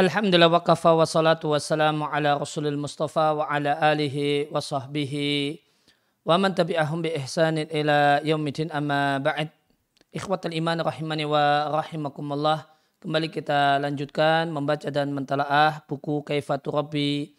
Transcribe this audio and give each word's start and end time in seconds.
Alhamdulillah 0.00 0.48
wa 0.48 0.64
kafa 0.64 0.96
wa 0.96 1.04
salatu 1.04 1.52
wa 1.52 1.60
salamu 1.60 2.08
ala 2.08 2.40
rasulil 2.40 2.80
mustafa 2.80 3.36
wa 3.36 3.44
ala 3.44 3.76
alihi 3.84 4.48
wa 4.48 4.56
sahbihi 4.56 5.60
wa 6.24 6.40
man 6.40 6.56
tabi'ahum 6.56 7.04
bi 7.04 7.12
ihsanin 7.20 7.68
ila 7.68 8.16
yaumidin 8.24 8.72
amma 8.72 9.20
ba'd. 9.20 9.52
Ikhwatal 10.08 10.56
iman 10.56 10.80
rahimani 10.80 11.28
wa 11.28 11.68
rahimakumullah. 11.84 12.64
Kembali 13.04 13.28
kita 13.28 13.76
lanjutkan 13.76 14.48
membaca 14.48 14.88
dan 14.88 15.12
mentalaah 15.12 15.84
buku 15.84 16.24
Kaifatu 16.24 16.72
Rabbi 16.72 17.36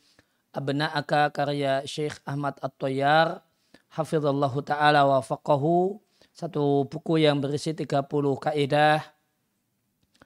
Abna'aka 0.53 1.33
karya 1.33 1.81
Syekh 1.89 2.21
Ahmad 2.29 2.61
At-Tayyar 2.61 3.41
hafizallahu 3.89 4.61
taala 4.61 5.09
wa 5.09 5.17
faqahu 5.25 5.97
satu 6.29 6.85
buku 6.85 7.25
yang 7.25 7.41
berisi 7.41 7.73
30 7.73 8.05
kaidah 8.37 9.01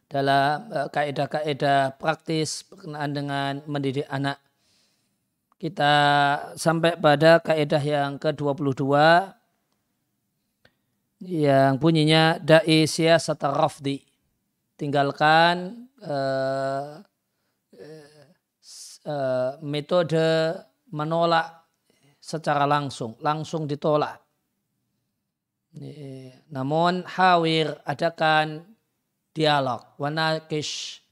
dalam 0.06 0.70
uh, 0.70 0.88
kaidah-kaidah 0.94 1.98
praktis 1.98 2.62
berkenaan 2.70 3.12
dengan 3.12 3.52
mendidik 3.66 4.06
anak. 4.10 4.38
Kita 5.56 5.94
sampai 6.54 7.00
pada 7.00 7.42
kaidah 7.42 7.82
yang 7.82 8.22
ke-22 8.22 8.84
yang 11.26 11.80
bunyinya 11.82 12.38
da'i 12.38 12.86
siyasat 12.86 13.40
rafdi. 13.50 14.04
Tinggalkan 14.76 15.88
uh, 16.04 17.00
uh, 19.08 19.52
metode 19.64 20.60
menolak 20.92 21.66
secara 22.20 22.68
langsung, 22.68 23.16
langsung 23.24 23.66
ditolak. 23.66 24.22
Namun 26.52 27.04
hawir 27.04 27.76
adakan 27.84 28.75
dialog, 29.36 29.84
wanakish, 30.00 31.04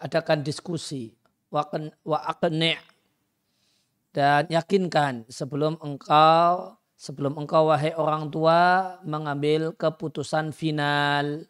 adakan 0.00 0.40
diskusi, 0.40 1.12
wa 1.52 2.18
akni' 2.24 2.80
dan 4.10 4.48
yakinkan 4.48 5.28
sebelum 5.28 5.76
engkau 5.84 6.78
sebelum 6.94 7.36
engkau 7.36 7.68
wahai 7.68 7.92
orang 7.92 8.32
tua 8.32 8.96
mengambil 9.04 9.76
keputusan 9.76 10.56
final. 10.56 11.44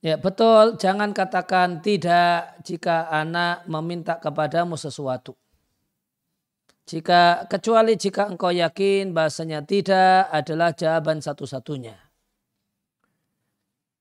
Ya 0.00 0.16
betul, 0.16 0.80
jangan 0.80 1.12
katakan 1.12 1.84
tidak 1.84 2.60
jika 2.64 3.08
anak 3.12 3.68
meminta 3.68 4.16
kepadamu 4.16 4.76
sesuatu. 4.76 5.36
Jika 6.88 7.46
kecuali 7.46 7.94
jika 7.94 8.26
engkau 8.26 8.50
yakin 8.50 9.12
bahasanya 9.12 9.62
tidak 9.62 10.26
adalah 10.32 10.72
jawaban 10.72 11.20
satu-satunya. 11.20 12.09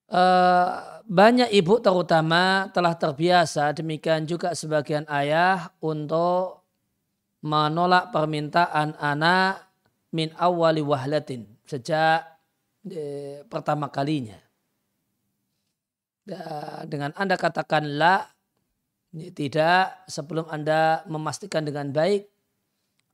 Uh, 0.10 1.00
banyak 1.06 1.54
ibu 1.54 1.78
terutama 1.82 2.70
telah 2.74 2.98
terbiasa 2.98 3.74
demikian 3.78 4.26
juga 4.26 4.54
sebagian 4.58 5.06
ayah 5.10 5.70
untuk 5.82 6.66
menolak 7.42 8.14
permintaan 8.14 8.94
anak 8.98 9.70
min 10.14 10.34
awali 10.38 10.82
wahlatin 10.82 11.46
sejak 11.66 12.26
eh, 12.90 13.42
pertama 13.46 13.90
kalinya. 13.90 14.38
Dengan 16.86 17.10
Anda 17.18 17.42
katakan 17.42 17.98
la, 17.98 18.22
tidak 19.14 20.06
sebelum 20.06 20.46
Anda 20.46 21.02
memastikan 21.10 21.66
dengan 21.66 21.90
baik 21.90 22.30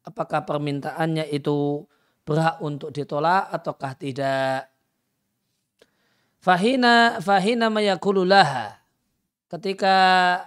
apakah 0.04 0.44
permintaannya 0.44 1.32
itu 1.32 1.88
berhak 2.28 2.60
untuk 2.60 2.92
ditolak 2.92 3.48
ataukah 3.56 3.96
tidak. 3.96 4.75
Fahina 6.46 7.18
fahina 7.26 7.74
mayakululaha. 7.74 8.78
Ketika 9.50 9.96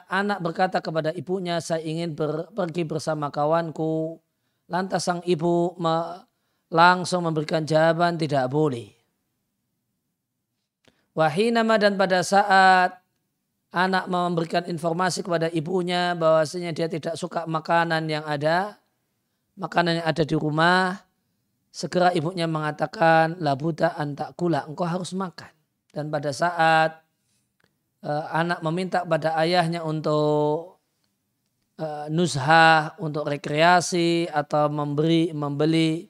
anak 0.06 0.38
berkata 0.38 0.78
kepada 0.78 1.10
ibunya, 1.10 1.59
saya 1.59 1.82
ingin 1.82 2.14
ber, 2.14 2.54
pergi 2.54 2.86
bersama 2.86 3.34
kawanku. 3.34 4.22
Lantas 4.70 5.10
sang 5.10 5.26
ibu 5.26 5.75
me, 5.75 6.22
langsung 6.70 7.26
memberikan 7.26 7.66
jawaban 7.66 8.14
tidak 8.14 8.47
boleh. 8.47 8.94
Wahinama 11.19 11.82
dan 11.82 11.98
pada 11.98 12.22
saat 12.22 13.03
anak 13.75 14.06
memberikan 14.06 14.70
informasi 14.70 15.26
kepada 15.26 15.50
ibunya 15.50 16.14
bahwasanya 16.14 16.70
dia 16.78 16.87
tidak 16.87 17.19
suka 17.19 17.42
makanan 17.50 18.06
yang 18.06 18.22
ada, 18.22 18.78
makanan 19.58 19.98
yang 19.98 20.06
ada 20.06 20.22
di 20.22 20.37
rumah, 20.38 20.94
segera 21.75 22.14
ibunya 22.14 22.47
mengatakan 22.47 23.34
labuta 23.42 23.98
antak 23.98 24.38
kula, 24.38 24.62
engkau 24.62 24.87
harus 24.87 25.10
makan. 25.10 25.57
Dan 25.98 26.14
pada 26.14 26.31
saat 26.31 27.03
uh, 28.06 28.25
anak 28.31 28.62
meminta 28.62 29.03
pada 29.03 29.34
ayahnya 29.42 29.82
untuk 29.82 30.78
uh, 31.75 32.06
untuk 33.03 33.26
rekreasi 33.26 34.31
atau 34.31 34.70
memberi 34.70 35.34
membeli 35.34 36.06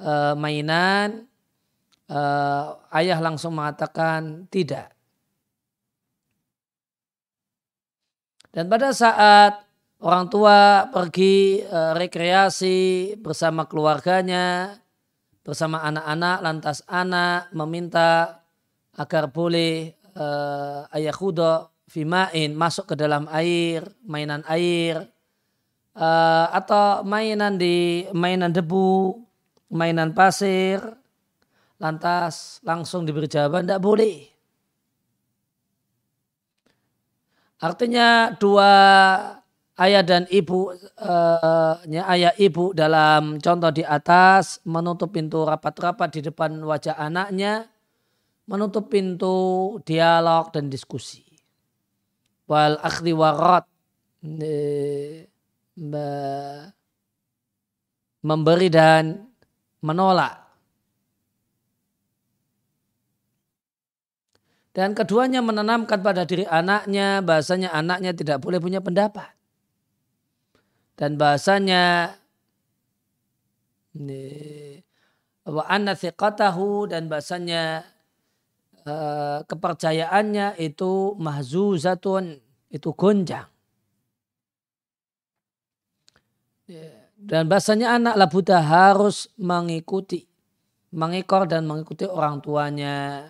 uh, 0.00 0.32
mainan, 0.32 1.28
uh, 2.08 2.80
ayah 2.96 3.20
langsung 3.20 3.52
mengatakan 3.52 4.48
tidak. 4.48 4.96
Dan 8.48 8.72
pada 8.72 8.96
saat 8.96 9.60
orang 10.00 10.32
tua 10.32 10.88
pergi 10.88 11.60
uh, 11.68 11.92
rekreasi 11.92 13.12
bersama 13.20 13.68
keluarganya, 13.68 14.80
bersama 15.44 15.84
anak-anak, 15.84 16.36
lantas 16.40 16.80
anak 16.88 17.52
meminta 17.52 18.40
agar 18.98 19.30
boleh 19.30 19.94
uh, 20.18 20.90
ayah 20.90 21.14
kudo 21.14 21.70
fimain 21.86 22.50
masuk 22.52 22.92
ke 22.92 22.94
dalam 22.98 23.30
air, 23.30 23.86
mainan 24.02 24.42
air, 24.50 25.06
uh, 25.94 26.46
atau 26.50 27.06
mainan 27.06 27.56
di 27.56 28.04
mainan 28.10 28.50
debu, 28.50 29.16
mainan 29.70 30.10
pasir, 30.12 30.82
lantas 31.78 32.58
langsung 32.66 33.06
diberi 33.06 33.30
jawaban 33.30 33.64
tidak 33.64 33.80
boleh. 33.80 34.26
Artinya 37.58 38.34
dua 38.38 38.70
ayah 39.78 40.02
dan 40.06 40.26
ibu 40.30 40.74
uh, 41.02 41.74
ayah 41.86 42.34
ibu 42.38 42.70
dalam 42.70 43.42
contoh 43.42 43.70
di 43.74 43.82
atas 43.82 44.62
menutup 44.62 45.10
pintu 45.10 45.42
rapat-rapat 45.42 46.18
di 46.18 46.20
depan 46.22 46.54
wajah 46.62 46.94
anaknya 46.98 47.66
menutup 48.48 48.88
pintu 48.88 49.76
dialog 49.84 50.48
dan 50.50 50.72
diskusi. 50.72 51.22
Wal 52.48 52.80
akhdi 52.80 53.12
warat 53.12 53.68
memberi 58.24 58.68
dan 58.72 59.28
menolak. 59.84 60.48
Dan 64.72 64.94
keduanya 64.94 65.42
menanamkan 65.42 65.98
pada 66.00 66.22
diri 66.22 66.46
anaknya 66.46 67.18
bahasanya 67.18 67.74
anaknya 67.74 68.14
tidak 68.14 68.38
boleh 68.38 68.62
punya 68.62 68.78
pendapat. 68.78 69.34
Dan 70.94 71.18
bahasanya 71.18 72.14
wa 75.48 75.64
anna 75.66 75.94
dan 76.86 77.02
bahasanya 77.10 77.62
uh, 78.88 79.44
kepercayaannya 79.44 80.56
itu 80.56 81.12
mahzuzatun 81.20 82.40
itu 82.72 82.90
gonjang. 82.96 83.46
Dan 87.18 87.48
bahasanya 87.48 87.96
anak 87.96 88.14
labuda 88.16 88.60
harus 88.60 89.28
mengikuti 89.40 90.28
mengikor 90.92 91.48
dan 91.48 91.68
mengikuti 91.68 92.04
orang 92.08 92.40
tuanya. 92.40 93.28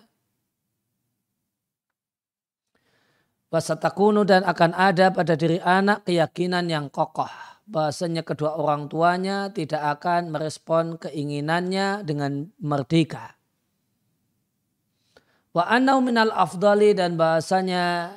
Wasatakunu 3.49 4.29
dan 4.29 4.45
akan 4.45 4.77
ada 4.77 5.09
pada 5.09 5.33
diri 5.33 5.57
anak 5.65 6.05
keyakinan 6.05 6.69
yang 6.69 6.93
kokoh. 6.93 7.31
Bahasanya 7.65 8.21
kedua 8.21 8.61
orang 8.61 8.93
tuanya 8.93 9.49
tidak 9.49 10.01
akan 10.01 10.29
merespon 10.33 11.01
keinginannya 11.01 12.05
dengan 12.05 12.53
merdeka. 12.61 13.38
Wa 15.53 15.65
annau 15.69 15.99
minal 16.05 16.31
afdali 16.31 16.93
dan 16.93 17.17
bahasanya 17.17 18.15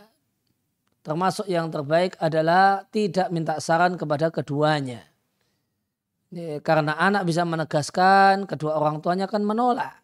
termasuk 1.01 1.47
yang 1.49 1.71
terbaik 1.73 2.19
adalah 2.21 2.85
tidak 2.91 3.31
minta 3.33 3.57
saran 3.57 3.95
kepada 3.97 4.29
keduanya. 4.29 5.07
Karena 6.63 6.95
anak 6.95 7.27
bisa 7.27 7.43
menegaskan, 7.43 8.47
kedua 8.47 8.79
orang 8.79 9.03
tuanya 9.03 9.27
akan 9.27 9.43
menolak. 9.43 9.99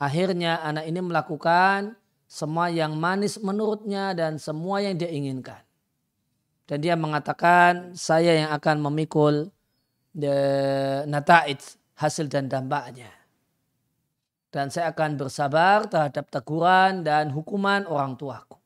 Akhirnya 0.00 0.62
anak 0.62 0.88
ini 0.88 1.00
melakukan 1.02 1.98
semua 2.30 2.70
yang 2.72 2.96
manis 2.96 3.36
menurutnya 3.40 4.14
dan 4.14 4.38
semua 4.38 4.80
yang 4.80 4.94
dia 4.94 5.10
inginkan 5.10 5.68
dan 6.68 6.78
dia 6.84 6.94
mengatakan 6.94 7.96
saya 7.96 8.44
yang 8.44 8.50
akan 8.52 8.76
memikul 8.84 9.48
the 10.12 10.36
nataid 11.08 11.58
hasil 11.96 12.28
dan 12.28 12.52
dampaknya. 12.52 13.08
Dan 14.48 14.72
saya 14.72 14.96
akan 14.96 15.20
bersabar 15.20 15.84
terhadap 15.88 16.32
teguran 16.32 17.04
dan 17.04 17.28
hukuman 17.32 17.84
orang 17.84 18.16
tuaku. 18.16 18.56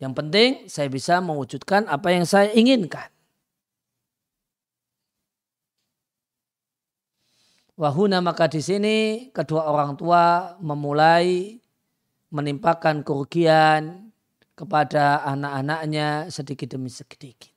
Yang 0.00 0.12
penting 0.16 0.50
saya 0.70 0.88
bisa 0.88 1.20
mewujudkan 1.20 1.90
apa 1.90 2.08
yang 2.14 2.24
saya 2.24 2.54
inginkan. 2.56 3.10
Wahuna 7.80 8.20
maka 8.20 8.44
di 8.44 8.60
sini 8.60 9.28
kedua 9.32 9.64
orang 9.64 9.96
tua 9.96 10.56
memulai 10.60 11.56
menimpakan 12.28 13.00
kerugian 13.00 14.12
kepada 14.52 15.24
anak-anaknya 15.24 16.28
sedikit 16.28 16.76
demi 16.76 16.92
sedikit. 16.92 17.48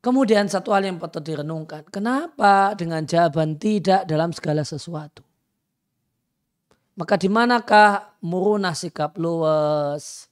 Kemudian 0.00 0.48
satu 0.48 0.72
hal 0.72 0.88
yang 0.88 0.96
patut 0.96 1.20
direnungkan, 1.20 1.84
kenapa 1.92 2.72
dengan 2.72 3.04
jawaban 3.04 3.60
tidak 3.60 4.08
dalam 4.08 4.32
segala 4.32 4.64
sesuatu? 4.64 5.27
Maka 6.98 7.14
di 7.14 7.30
manakah 7.30 8.18
murunah 8.26 8.74
sikap 8.74 9.14
luwes? 9.14 10.26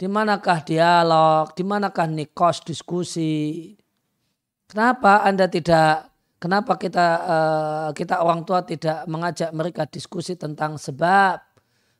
Di 0.00 0.08
manakah 0.08 0.64
dialog? 0.64 1.52
Di 1.52 1.60
manakah 1.60 2.08
nikos 2.08 2.64
diskusi? 2.64 3.76
Kenapa 4.64 5.20
Anda 5.28 5.44
tidak 5.46 6.16
Kenapa 6.36 6.76
kita 6.76 7.06
uh, 7.24 7.88
kita 7.96 8.20
orang 8.20 8.44
tua 8.44 8.60
tidak 8.60 9.08
mengajak 9.08 9.56
mereka 9.56 9.88
diskusi 9.88 10.36
tentang 10.36 10.76
sebab 10.76 11.40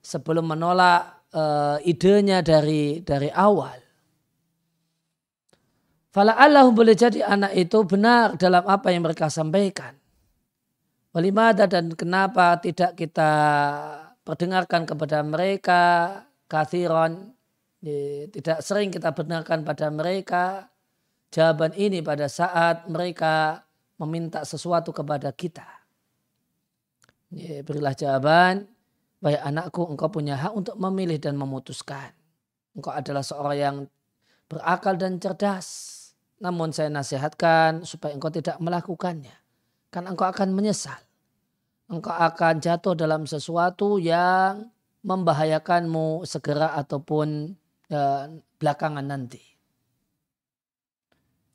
sebelum 0.05 0.45
menolak 0.53 1.25
uh, 1.33 1.81
idenya 1.81 2.45
dari 2.45 3.01
dari 3.01 3.33
awal? 3.33 3.81
Fala 6.13 6.37
Allah 6.37 6.69
boleh 6.69 6.93
jadi 6.93 7.25
anak 7.25 7.57
itu 7.57 7.81
benar 7.89 8.37
dalam 8.37 8.61
apa 8.69 8.93
yang 8.93 9.09
mereka 9.09 9.33
sampaikan. 9.33 9.97
Walimada 11.17 11.65
dan 11.65 11.97
kenapa 11.97 12.61
tidak 12.61 12.93
kita 12.93 13.33
perdengarkan 14.27 14.83
kepada 14.83 15.23
mereka 15.23 15.83
kathiron 16.51 17.31
tidak 18.35 18.59
sering 18.67 18.91
kita 18.91 19.15
benarkan 19.15 19.63
pada 19.63 19.87
mereka 19.95 20.67
jawaban 21.31 21.71
ini 21.79 22.03
pada 22.03 22.27
saat 22.27 22.91
mereka 22.91 23.63
meminta 24.03 24.43
sesuatu 24.43 24.91
kepada 24.91 25.31
kita. 25.31 25.63
Berilah 27.63 27.95
jawaban, 27.95 28.67
baik 29.23 29.39
anakku 29.39 29.87
engkau 29.87 30.11
punya 30.11 30.35
hak 30.35 30.53
untuk 30.59 30.75
memilih 30.83 31.23
dan 31.23 31.39
memutuskan. 31.39 32.11
Engkau 32.75 32.91
adalah 32.91 33.23
seorang 33.23 33.57
yang 33.57 33.77
berakal 34.51 34.99
dan 34.99 35.23
cerdas. 35.23 35.95
Namun 36.43 36.75
saya 36.75 36.91
nasihatkan 36.91 37.87
supaya 37.87 38.13
engkau 38.13 38.35
tidak 38.35 38.59
melakukannya. 38.59 39.33
Karena 39.89 40.13
engkau 40.13 40.27
akan 40.29 40.53
menyesal. 40.53 40.99
Engkau 41.87 42.11
akan 42.11 42.59
jatuh 42.59 42.99
dalam 42.99 43.31
sesuatu 43.31 44.03
yang 44.03 44.75
membahayakanmu 45.07 46.27
segera 46.27 46.75
ataupun 46.75 47.55
ya, 47.87 48.27
belakangan 48.59 49.07
nanti. 49.07 49.39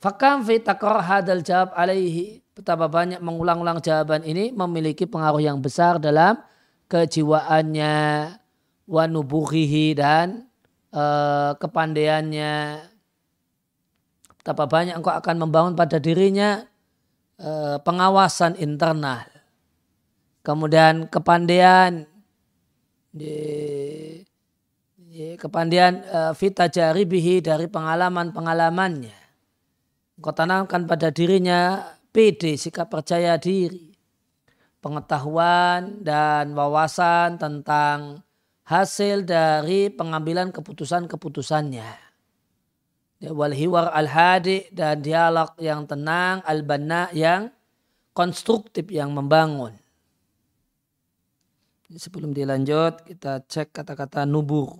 Fakam 0.01 0.42
fi 0.48 0.63
hadal 0.63 1.44
jawab 1.44 1.75
alaihi. 1.75 2.42
Betapa 2.51 2.88
banyak 2.92 3.24
mengulang-ulang 3.24 3.80
jawaban 3.80 4.28
ini 4.28 4.51
memiliki 4.51 5.07
pengaruh 5.07 5.39
yang 5.39 5.63
besar 5.63 6.00
dalam 6.00 6.36
kejiwaannya, 6.92 7.95
wanubuhihi 8.88 9.95
dan 9.95 10.51
uh, 10.92 11.56
kepandaiannya. 11.56 12.88
Betapa 14.36 14.68
banyak 14.68 15.00
engkau 15.00 15.16
akan 15.16 15.36
membangun 15.48 15.74
pada 15.80 16.01
dirinya 16.01 16.66
uh, 17.39 17.80
pengawasan 17.80 18.60
internal. 18.60 19.31
Kemudian 20.41 21.05
kepandaian, 21.09 22.05
kepandaian 25.38 26.01
uh, 26.09 26.33
fita 26.33 26.65
jaribihi 26.65 27.45
dari 27.45 27.69
pengalaman-pengalamannya 27.69 29.21
Engkau 30.21 30.38
tanamkan 30.38 30.85
pada 30.85 31.09
dirinya 31.09 31.81
PD, 32.13 32.53
sikap 32.53 32.93
percaya 32.93 33.41
diri. 33.41 33.89
Pengetahuan 34.77 36.05
dan 36.05 36.53
wawasan 36.53 37.41
tentang 37.41 38.21
hasil 38.61 39.25
dari 39.25 39.89
pengambilan 39.89 40.53
keputusan-keputusannya. 40.53 42.13
Wal 43.33 43.57
hiwar 43.57 43.89
al-hadi 43.97 44.69
dan 44.69 45.01
dialog 45.01 45.57
yang 45.57 45.89
tenang, 45.89 46.45
al-banna 46.45 47.09
yang 47.17 47.49
konstruktif 48.13 48.93
yang 48.93 49.17
membangun. 49.17 49.73
Sebelum 51.91 52.31
dilanjut 52.31 53.03
kita 53.03 53.43
cek 53.43 53.75
kata-kata 53.75 54.23
nubur. 54.23 54.79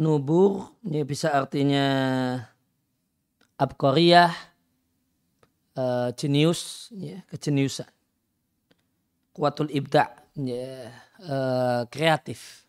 Nubur 0.00 0.72
ini 0.80 1.04
bisa 1.04 1.36
artinya 1.36 1.84
abkoriyah 3.60 4.32
uh, 5.76 6.08
jenius 6.16 6.88
ya, 6.96 7.20
kejeniusan. 7.28 7.86
Kuatul 9.36 9.68
ibda 9.68 10.08
ya, 10.40 10.88
uh, 11.28 11.82
kreatif. 11.92 12.64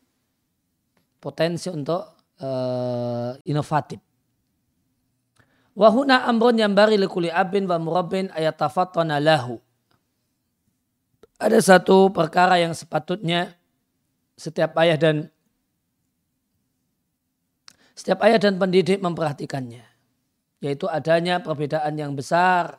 Potensi 1.23 1.71
untuk 1.71 2.03
uh, 2.43 3.31
inovatif. 3.47 4.03
Wahuna 5.71 6.27
amrun 6.27 6.59
yang 6.59 6.75
bari 6.75 6.99
likuli 6.99 7.31
abin 7.31 7.63
wa 7.63 7.79
murabbin 7.79 8.27
ayatafatana 8.35 9.23
lahu. 9.23 9.55
Ada 11.39 11.63
satu 11.63 12.11
perkara 12.11 12.59
yang 12.59 12.75
sepatutnya 12.75 13.55
setiap 14.35 14.75
ayah 14.83 14.99
dan 14.99 15.31
setiap 17.95 18.23
ayah 18.25 18.39
dan 18.39 18.57
pendidik 18.57 18.99
memperhatikannya. 19.03 19.85
Yaitu 20.61 20.85
adanya 20.85 21.41
perbedaan 21.41 21.97
yang 21.97 22.13
besar 22.13 22.77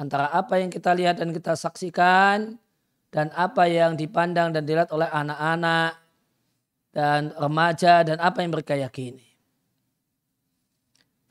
antara 0.00 0.30
apa 0.32 0.56
yang 0.56 0.72
kita 0.72 0.94
lihat 0.94 1.20
dan 1.20 1.34
kita 1.34 1.58
saksikan 1.58 2.56
dan 3.10 3.28
apa 3.34 3.66
yang 3.66 3.98
dipandang 3.98 4.54
dan 4.54 4.62
dilihat 4.64 4.94
oleh 4.94 5.10
anak-anak 5.10 5.98
dan 6.94 7.34
remaja 7.34 8.06
dan 8.06 8.16
apa 8.22 8.40
yang 8.40 8.54
mereka 8.54 8.78
yakini. 8.78 9.26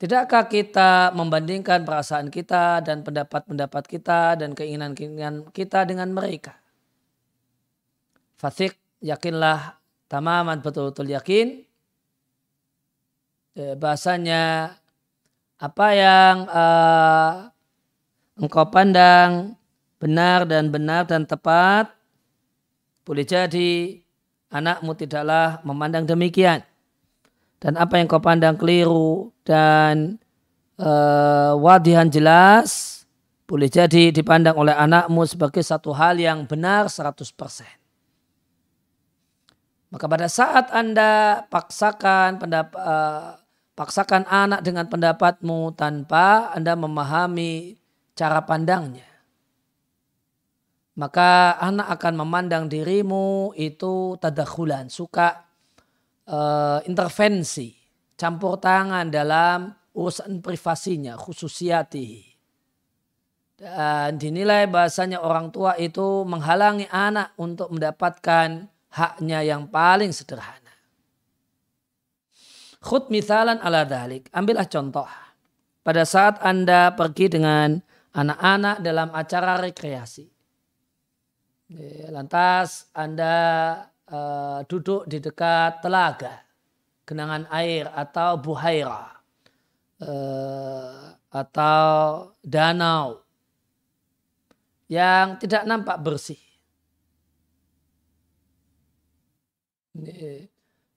Tidakkah 0.00 0.48
kita 0.48 1.12
membandingkan 1.12 1.84
perasaan 1.84 2.32
kita 2.32 2.80
dan 2.80 3.04
pendapat-pendapat 3.04 3.84
kita 3.84 4.40
dan 4.40 4.56
keinginan-keinginan 4.56 5.52
kita 5.52 5.84
dengan 5.84 6.08
mereka? 6.08 6.56
Fasik, 8.40 8.80
yakinlah, 9.04 9.76
tamaman 10.08 10.64
betul-betul 10.64 11.12
yakin 11.12 11.68
Eh, 13.58 13.74
bahasanya 13.74 14.78
apa 15.58 15.86
yang 15.90 16.46
uh, 16.46 17.50
engkau 18.38 18.62
pandang 18.70 19.58
benar 19.98 20.46
dan 20.46 20.70
benar 20.70 21.02
dan 21.02 21.26
tepat 21.26 21.90
boleh 23.02 23.26
jadi 23.26 23.98
anakmu 24.54 24.94
tidaklah 24.94 25.58
memandang 25.66 26.06
demikian 26.06 26.62
dan 27.58 27.74
apa 27.74 27.98
yang 27.98 28.06
kau 28.06 28.22
pandang 28.22 28.54
keliru 28.54 29.34
dan 29.42 30.22
uh, 30.78 31.58
wadihan 31.58 32.06
jelas 32.06 33.02
boleh 33.50 33.66
jadi 33.66 34.14
dipandang 34.14 34.54
oleh 34.54 34.78
anakmu 34.78 35.26
sebagai 35.26 35.66
satu 35.66 35.90
hal 35.90 36.22
yang 36.22 36.46
benar 36.46 36.86
100%. 36.86 37.34
Maka 39.90 40.06
pada 40.06 40.30
saat 40.30 40.70
Anda 40.70 41.42
paksakan 41.50 42.38
pendapat, 42.38 43.39
Paksakan 43.80 44.28
anak 44.28 44.60
dengan 44.60 44.84
pendapatmu 44.92 45.72
tanpa 45.72 46.52
Anda 46.52 46.76
memahami 46.76 47.80
cara 48.12 48.44
pandangnya. 48.44 49.08
Maka 51.00 51.56
anak 51.56 51.96
akan 51.96 52.20
memandang 52.20 52.68
dirimu 52.68 53.56
itu 53.56 54.20
tadakhulan, 54.20 54.92
suka 54.92 55.48
uh, 56.28 56.84
intervensi, 56.84 57.72
campur 58.20 58.60
tangan 58.60 59.08
dalam 59.08 59.72
urusan 59.96 60.44
privasinya, 60.44 61.16
khususiati. 61.16 62.20
Dan 63.56 64.20
dinilai 64.20 64.68
bahasanya 64.68 65.24
orang 65.24 65.48
tua 65.48 65.80
itu 65.80 66.28
menghalangi 66.28 66.84
anak 66.92 67.32
untuk 67.40 67.72
mendapatkan 67.72 68.68
haknya 68.92 69.40
yang 69.40 69.72
paling 69.72 70.12
sederhana. 70.12 70.59
Khud 72.80 73.12
misalan 73.12 73.60
ala 73.60 73.84
dalik. 73.84 74.32
Ambillah 74.32 74.64
contoh. 74.64 75.08
Pada 75.84 76.04
saat 76.08 76.40
Anda 76.40 76.92
pergi 76.96 77.28
dengan 77.28 77.76
anak-anak 78.16 78.80
dalam 78.80 79.08
acara 79.12 79.60
rekreasi. 79.60 80.26
Lantas 82.10 82.90
Anda 82.96 83.36
uh, 84.10 84.60
duduk 84.66 85.06
di 85.06 85.22
dekat 85.22 85.78
telaga, 85.84 86.42
genangan 87.06 87.46
air 87.54 87.86
atau 87.94 88.42
buhaira, 88.42 89.06
uh, 90.02 91.14
atau 91.30 92.34
danau 92.42 93.22
yang 94.90 95.38
tidak 95.38 95.62
nampak 95.62 96.02
bersih. 96.02 96.42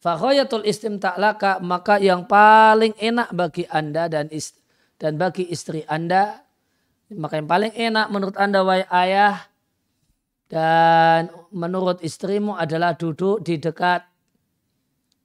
Fakhoyatul 0.03 0.67
istimta'laka 0.67 1.63
maka 1.63 1.95
yang 1.95 2.27
paling 2.27 2.91
enak 3.00 3.31
bagi 3.31 3.63
anda 3.72 4.12
dan 4.12 4.27
ist 4.36 4.60
dan 5.00 5.15
bagi 5.15 5.48
istri 5.48 5.88
anda 5.88 6.43
maka 7.15 7.39
yang 7.39 7.48
paling 7.48 7.72
enak 7.72 8.12
menurut 8.12 8.36
anda 8.36 8.67
wahai 8.67 8.83
ayah 8.91 9.48
dan 10.51 11.31
menurut 11.55 12.03
istrimu 12.03 12.53
adalah 12.53 13.00
duduk 13.00 13.41
di 13.41 13.57
dekat 13.57 14.03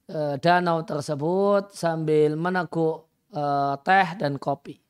uh, 0.09 0.39
danau 0.41 0.87
tersebut 0.87 1.75
sambil 1.75 2.33
meneguk 2.39 3.05
uh, 3.37 3.77
teh 3.85 4.17
dan 4.17 4.41
kopi. 4.41 4.81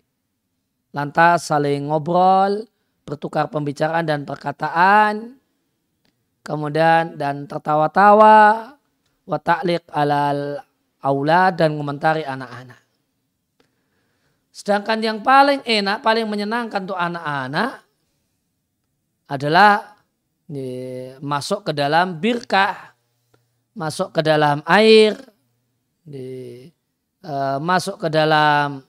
Lantas 0.95 1.51
saling 1.51 1.91
ngobrol, 1.91 2.71
bertukar 3.03 3.51
pembicaraan 3.51 4.07
dan 4.07 4.23
perkataan, 4.23 5.43
kemudian 6.47 7.19
dan 7.19 7.51
tertawa-tawa, 7.51 8.78
wa 9.29 9.37
ta'liq 9.37 9.85
alal 9.93 10.57
aulad 11.05 11.53
dan 11.61 11.77
mengomentari 11.77 12.25
anak-anak. 12.25 12.81
Sedangkan 14.49 14.99
yang 14.99 15.19
paling 15.23 15.63
enak, 15.63 16.03
paling 16.03 16.27
menyenangkan 16.27 16.83
untuk 16.83 16.99
anak-anak 16.99 17.85
adalah 19.29 19.95
masuk 21.21 21.71
ke 21.71 21.73
dalam 21.77 22.19
birkah, 22.19 22.97
masuk 23.77 24.11
ke 24.17 24.21
dalam 24.25 24.65
air, 24.67 25.15
uh, 27.23 27.61
masuk 27.61 28.03
ke 28.03 28.09
dalam 28.11 28.83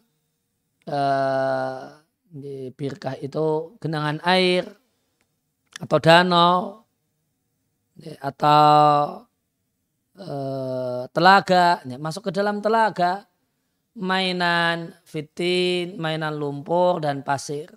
di 2.30 2.74
birkah 2.74 3.14
itu 3.22 3.78
genangan 3.78 4.18
air 4.26 4.66
atau 5.78 5.98
danau 6.02 6.58
atau 8.18 9.29
e, 10.20 10.36
telaga 11.16 11.80
masuk 11.96 12.28
ke 12.28 12.32
dalam 12.36 12.60
telaga 12.60 13.24
mainan 13.96 14.92
fitin 15.08 15.96
mainan 15.96 16.36
lumpur 16.36 17.00
dan 17.00 17.24
pasir 17.24 17.72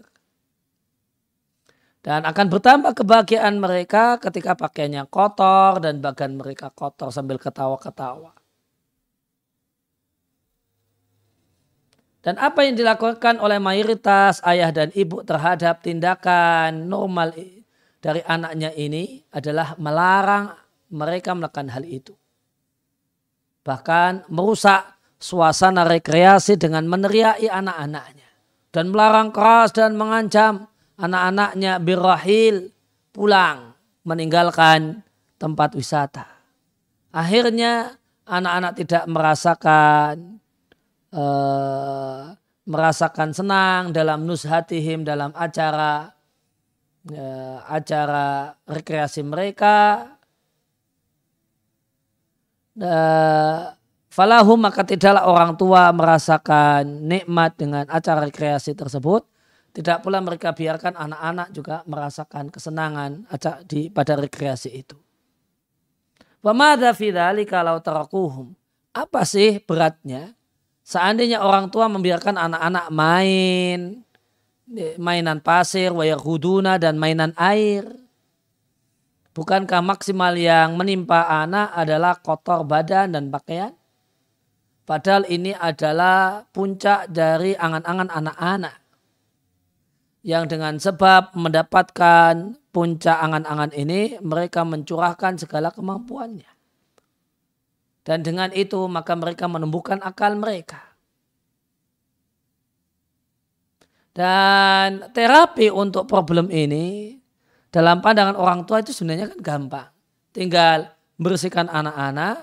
dan 2.02 2.26
akan 2.26 2.50
bertambah 2.50 2.98
kebahagiaan 2.98 3.62
mereka 3.62 4.18
ketika 4.18 4.58
pakaiannya 4.58 5.06
kotor 5.06 5.78
dan 5.78 6.02
bagian 6.02 6.34
mereka 6.34 6.74
kotor 6.74 7.14
sambil 7.14 7.38
ketawa-ketawa 7.38 8.34
Dan 12.22 12.38
apa 12.38 12.62
yang 12.62 12.78
dilakukan 12.78 13.42
oleh 13.42 13.58
mayoritas 13.58 14.38
ayah 14.46 14.70
dan 14.70 14.94
ibu 14.94 15.26
terhadap 15.26 15.82
tindakan 15.82 16.86
normal 16.86 17.34
dari 17.98 18.22
anaknya 18.22 18.70
ini 18.78 19.26
adalah 19.34 19.74
melarang 19.74 20.54
mereka 20.94 21.34
melakukan 21.34 21.74
hal 21.74 21.82
itu. 21.82 22.14
Bahkan 23.62 24.26
merusak 24.30 24.98
suasana 25.22 25.86
rekreasi 25.86 26.58
dengan 26.58 26.86
meneriaki 26.90 27.46
anak-anaknya. 27.46 28.28
Dan 28.72 28.90
melarang 28.90 29.30
keras 29.30 29.70
dan 29.70 29.94
mengancam 29.94 30.66
anak-anaknya 30.98 31.78
birahil 31.78 32.72
pulang 33.14 33.76
meninggalkan 34.02 35.04
tempat 35.38 35.76
wisata. 35.78 36.26
Akhirnya 37.12 38.00
anak-anak 38.26 38.72
tidak 38.78 39.04
merasakan 39.06 40.40
uh, 41.12 42.32
merasakan 42.62 43.30
senang 43.34 43.82
dalam 43.90 44.24
nushatihim 44.24 45.02
dalam 45.02 45.34
acara 45.34 46.14
uh, 47.10 47.58
acara 47.66 48.56
rekreasi 48.64 49.26
mereka 49.26 50.06
falahu 54.12 54.52
maka 54.56 54.80
tidaklah 54.84 55.28
orang 55.28 55.52
tua 55.56 55.92
merasakan 55.92 57.04
nikmat 57.04 57.56
dengan 57.56 57.84
acara 57.88 58.24
rekreasi 58.24 58.72
tersebut 58.72 59.28
tidak 59.72 60.04
pula 60.04 60.20
mereka 60.20 60.52
biarkan 60.52 60.96
anak-anak 60.96 61.48
juga 61.56 61.80
merasakan 61.88 62.52
kesenangan 62.52 63.24
di 63.64 63.88
pada 63.88 64.20
rekreasi 64.20 64.68
itu. 64.68 64.96
Wa 66.44 66.52
madza 66.52 66.92
fi 66.92 67.08
kalau 67.48 67.80
tarakuhum? 67.80 68.52
Apa 68.92 69.24
sih 69.24 69.64
beratnya 69.64 70.36
Seandainya 70.82 71.46
orang 71.46 71.70
tua 71.70 71.86
membiarkan 71.86 72.34
anak-anak 72.34 72.86
main, 72.90 74.02
mainan 74.98 75.38
pasir, 75.38 75.94
wayak 75.94 76.18
huduna, 76.18 76.74
dan 76.76 76.98
mainan 76.98 77.30
air. 77.38 77.86
Bukankah 79.32 79.80
maksimal 79.80 80.36
yang 80.36 80.76
menimpa 80.76 81.24
anak 81.24 81.72
adalah 81.72 82.20
kotor 82.20 82.68
badan 82.68 83.16
dan 83.16 83.32
pakaian? 83.32 83.72
Padahal 84.84 85.24
ini 85.24 85.56
adalah 85.56 86.44
puncak 86.52 87.08
dari 87.08 87.56
angan-angan 87.56 88.12
anak-anak. 88.12 88.76
Yang 90.20 90.44
dengan 90.52 90.74
sebab 90.76 91.32
mendapatkan 91.32 92.60
puncak 92.76 93.16
angan-angan 93.24 93.72
ini, 93.72 94.20
mereka 94.20 94.68
mencurahkan 94.68 95.40
segala 95.40 95.72
kemampuannya. 95.72 96.52
Dan 98.04 98.20
dengan 98.20 98.52
itu 98.52 98.84
maka 98.84 99.16
mereka 99.16 99.48
menumbuhkan 99.48 100.02
akal 100.04 100.36
mereka. 100.36 100.92
Dan 104.12 105.08
terapi 105.16 105.72
untuk 105.72 106.04
problem 106.04 106.52
ini 106.52 107.16
dalam 107.72 108.04
pandangan 108.04 108.36
orang 108.36 108.68
tua 108.68 108.84
itu 108.84 108.92
sebenarnya 108.92 109.32
kan 109.32 109.40
gampang. 109.40 109.88
Tinggal 110.36 110.92
bersihkan 111.16 111.72
anak-anak 111.72 112.36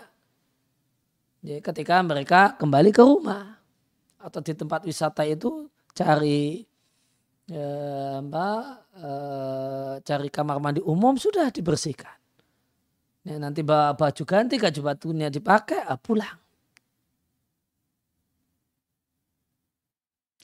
ya, 1.46 1.62
ketika 1.62 2.02
mereka 2.02 2.58
kembali 2.58 2.90
ke 2.90 3.02
rumah 3.06 3.62
atau 4.18 4.42
di 4.42 4.58
tempat 4.58 4.84
wisata 4.84 5.24
itu 5.30 5.70
cari 5.94 6.66
ya, 7.46 7.70
apa, 8.26 8.48
eh, 8.98 9.94
cari 10.02 10.28
kamar 10.34 10.58
mandi 10.58 10.82
umum 10.82 11.14
sudah 11.14 11.54
dibersihkan. 11.54 12.18
Ya, 13.30 13.38
nanti 13.38 13.62
baju 13.62 14.24
ganti, 14.26 14.58
baju 14.58 14.82
batunya 14.82 15.30
dipakai, 15.30 15.86
ah, 15.86 16.00
pulang. 16.00 16.40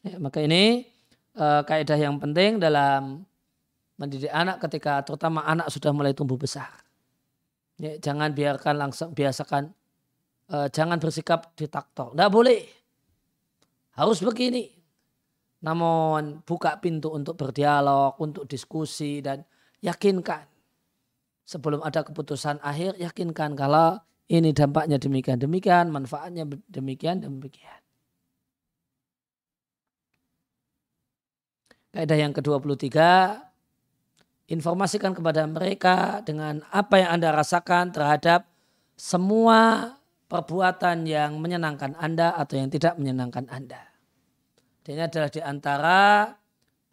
Ya, 0.05 0.21
maka 0.21 0.37
ini 0.45 0.85
uh, 1.33 1.65
kaidah 1.65 1.97
yang 1.97 2.21
penting 2.21 2.61
dalam 2.61 3.25
mendidik 3.95 4.31
anak 4.31 4.59
ketika 4.63 5.03
terutama 5.03 5.43
anak 5.47 5.71
sudah 5.71 5.91
mulai 5.95 6.11
tumbuh 6.11 6.35
besar. 6.35 6.71
Ya, 7.75 7.99
jangan 7.99 8.31
biarkan 8.31 8.75
langsung 8.79 9.11
biasakan 9.11 9.71
uh, 10.51 10.67
jangan 10.71 10.99
bersikap 10.99 11.51
diktator. 11.55 12.15
Tidak 12.15 12.29
boleh. 12.31 12.63
Harus 13.95 14.19
begini. 14.23 14.71
Namun 15.63 16.43
buka 16.43 16.77
pintu 16.77 17.15
untuk 17.15 17.39
berdialog, 17.39 18.19
untuk 18.19 18.45
diskusi 18.45 19.23
dan 19.23 19.41
yakinkan 19.79 20.45
sebelum 21.45 21.81
ada 21.85 22.01
keputusan 22.01 22.59
akhir 22.59 22.97
yakinkan 22.97 23.53
kalau 23.53 24.01
ini 24.25 24.51
dampaknya 24.51 24.97
demikian 24.97 25.37
demikian, 25.37 25.93
manfaatnya 25.93 26.49
demikian 26.65 27.21
demikian. 27.21 27.81
Kaidah 31.95 32.17
yang 32.19 32.35
ke-23 32.35 32.91
informasikan 34.45 35.13
kepada 35.17 35.45
mereka 35.49 36.21
dengan 36.21 36.61
apa 36.69 37.01
yang 37.01 37.17
Anda 37.17 37.33
rasakan 37.33 37.89
terhadap 37.89 38.45
semua 38.93 39.93
perbuatan 40.29 41.05
yang 41.09 41.37
menyenangkan 41.41 41.97
Anda 41.97 42.33
atau 42.37 42.57
yang 42.57 42.69
tidak 42.69 42.97
menyenangkan 42.97 43.49
Anda. 43.49 43.81
Dan 44.85 45.01
ini 45.01 45.03
adalah 45.05 45.29
di 45.33 45.41
antara 45.41 46.01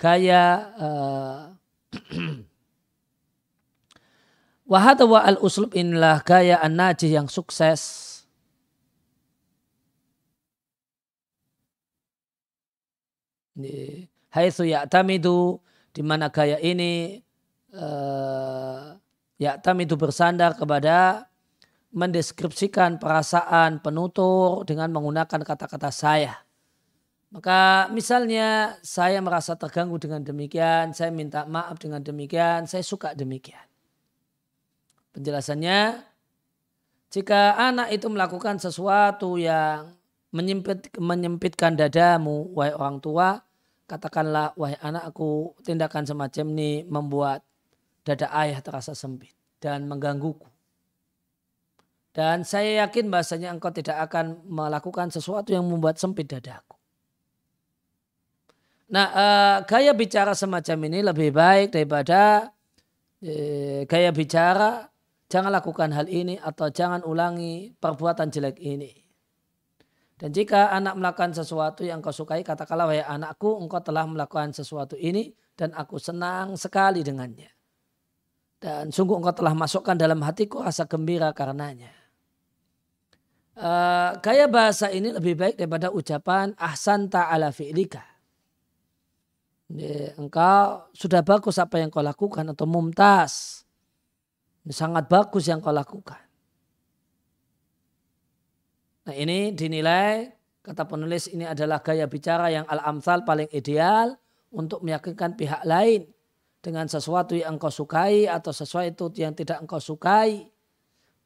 gaya 0.01 0.45
uh, 0.81 1.41
Wahada 4.73 5.05
al 5.05 5.37
uslub 5.43 5.77
inilah 5.77 6.25
gaya 6.25 6.57
an-najih 6.65 7.13
yang 7.13 7.29
sukses. 7.29 8.09
Haitsu 14.33 14.65
ya'tamidu 14.65 15.61
di 15.93 16.01
mana 16.01 16.33
gaya 16.33 16.57
ini 16.57 17.21
uh, 17.77 18.97
ya 19.41 19.59
tam 19.59 19.81
itu 19.81 19.97
bersandar 19.97 20.55
kepada 20.57 21.27
mendeskripsikan 21.93 22.97
perasaan 22.97 23.85
penutur 23.85 24.65
dengan 24.65 24.89
menggunakan 24.93 25.45
kata-kata 25.45 25.93
saya. 25.93 26.41
Maka 27.33 27.89
misalnya 27.93 28.77
saya 28.85 29.21
merasa 29.25 29.57
terganggu 29.57 29.97
dengan 29.97 30.21
demikian, 30.21 30.93
saya 30.93 31.09
minta 31.09 31.49
maaf 31.49 31.81
dengan 31.81 32.05
demikian, 32.05 32.69
saya 32.69 32.85
suka 32.85 33.17
demikian. 33.17 33.65
Penjelasannya, 35.17 36.01
jika 37.13 37.57
anak 37.57 37.93
itu 37.93 38.09
melakukan 38.09 38.57
sesuatu 38.61 39.37
yang 39.37 39.97
menyempit, 40.33 40.93
menyempitkan 40.97 41.77
dadamu, 41.77 42.53
wahai 42.57 42.73
orang 42.73 43.01
tua, 43.01 43.41
katakanlah, 43.85 44.57
wahai 44.57 44.77
anak 44.81 45.13
aku, 45.13 45.57
tindakan 45.65 46.09
semacam 46.09 46.45
ini 46.57 46.85
membuat 46.89 47.45
dada 48.03 48.31
ayah 48.35 48.59
terasa 48.63 48.93
sempit 48.95 49.35
dan 49.63 49.87
menggangguku. 49.87 50.47
Dan 52.13 52.45
saya 52.45 52.85
yakin 52.85 53.09
bahasanya 53.09 53.49
engkau 53.57 53.73
tidak 53.73 53.97
akan 54.11 54.45
melakukan 54.45 55.09
sesuatu 55.09 55.49
yang 55.55 55.65
membuat 55.65 55.97
sempit 55.97 56.29
dadaku. 56.29 56.77
Nah, 58.93 59.09
uh, 59.09 59.57
gaya 59.65 59.97
bicara 59.97 60.37
semacam 60.37 60.79
ini 60.93 61.01
lebih 61.01 61.33
baik 61.33 61.73
daripada 61.73 62.53
uh, 63.25 63.81
gaya 63.89 64.13
bicara 64.13 64.93
jangan 65.33 65.49
lakukan 65.49 65.89
hal 65.97 66.05
ini 66.13 66.37
atau 66.37 66.69
jangan 66.69 67.01
ulangi 67.09 67.73
perbuatan 67.73 68.29
jelek 68.29 68.61
ini. 68.61 68.93
Dan 70.21 70.37
jika 70.37 70.71
anak 70.77 71.01
melakukan 71.01 71.33
sesuatu 71.33 71.83
yang 71.83 72.05
kau 72.05 72.13
sukai, 72.13 72.45
katakanlah 72.45 72.93
wahai 72.93 73.03
anakku, 73.03 73.57
engkau 73.57 73.81
telah 73.81 74.05
melakukan 74.05 74.53
sesuatu 74.53 74.95
ini 75.01 75.33
dan 75.57 75.73
aku 75.73 75.97
senang 75.97 76.55
sekali 76.61 77.01
dengannya. 77.01 77.62
Dan 78.63 78.95
sungguh 78.95 79.19
engkau 79.19 79.35
telah 79.35 79.59
masukkan 79.59 79.99
dalam 79.99 80.23
hatiku 80.23 80.63
rasa 80.63 80.87
gembira 80.87 81.35
karenanya. 81.35 81.91
Uh, 83.53 84.17
gaya 84.23 84.47
bahasa 84.47 84.89
ini 84.89 85.13
lebih 85.13 85.35
baik 85.37 85.55
daripada 85.61 85.93
ucapan 85.93 86.57
ahsan 86.57 87.11
ta'ala 87.13 87.53
fi'lika 87.53 88.13
engkau 90.21 90.93
sudah 90.93 91.25
bagus 91.25 91.57
apa 91.57 91.81
yang 91.81 91.89
kau 91.89 92.05
lakukan 92.05 92.45
atau 92.53 92.67
mumtaz. 92.69 93.65
Sangat 94.69 95.11
bagus 95.11 95.51
yang 95.51 95.59
kau 95.59 95.75
lakukan. 95.75 96.21
Nah 99.03 99.15
ini 99.19 99.51
dinilai 99.51 100.31
kata 100.63 100.87
penulis 100.87 101.27
ini 101.27 101.43
adalah 101.43 101.83
gaya 101.83 102.07
bicara 102.07 102.47
yang 102.55 102.63
al-amsal 102.71 103.27
paling 103.27 103.51
ideal 103.51 104.15
untuk 104.55 104.87
meyakinkan 104.87 105.35
pihak 105.35 105.67
lain 105.67 106.07
dengan 106.63 106.87
sesuatu 106.87 107.35
yang 107.35 107.59
engkau 107.59 107.75
sukai 107.75 108.31
atau 108.31 108.55
sesuatu 108.55 109.11
yang 109.19 109.35
tidak 109.35 109.59
engkau 109.59 109.83
sukai. 109.83 110.47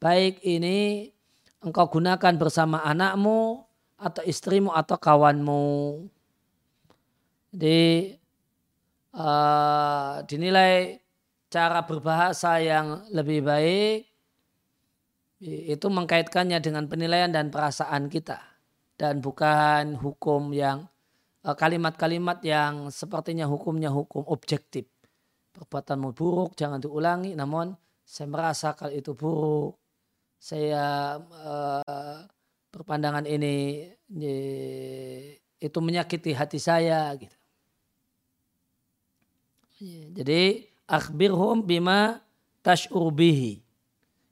Baik 0.01 0.41
ini 0.41 1.09
engkau 1.61 1.85
gunakan 1.93 2.33
bersama 2.41 2.81
anakmu 2.81 3.61
atau 4.01 4.25
istrimu 4.25 4.73
atau 4.73 4.97
kawanmu. 4.97 5.65
Jadi 7.53 8.17
uh, 9.13 10.25
dinilai 10.25 11.01
cara 11.47 11.85
berbahasa 11.85 12.59
yang 12.59 13.07
lebih 13.13 13.45
baik 13.45 14.09
itu 15.41 15.85
mengkaitkannya 15.85 16.57
dengan 16.59 16.89
penilaian 16.89 17.29
dan 17.29 17.53
perasaan 17.53 18.09
kita 18.09 18.41
dan 18.97 19.21
bukan 19.21 19.93
hukum 20.01 20.49
yang 20.49 20.89
eh, 21.45 21.53
kalimat-kalimat 21.53 22.41
yang 22.41 22.89
sepertinya 22.89 23.45
hukumnya 23.45 23.93
hukum 23.93 24.25
objektif 24.25 24.89
perbuatanmu 25.57 26.13
buruk 26.13 26.53
jangan 26.53 26.77
diulangi 26.77 27.33
namun 27.33 27.73
saya 28.05 28.29
merasa 28.29 28.77
kalau 28.77 28.93
itu 28.93 29.17
buruk 29.17 29.73
saya 30.37 31.17
uh, 31.17 32.21
berpandangan 32.69 33.25
ini 33.25 33.89
itu 35.57 35.79
menyakiti 35.81 36.37
hati 36.37 36.61
saya 36.61 37.09
gitu 37.17 37.37
Iya, 39.77 40.09
jadi 40.09 40.41
akhbirhum 40.89 41.61
bima 41.61 42.17
tash'ur 42.65 43.13
bihi. 43.13 43.61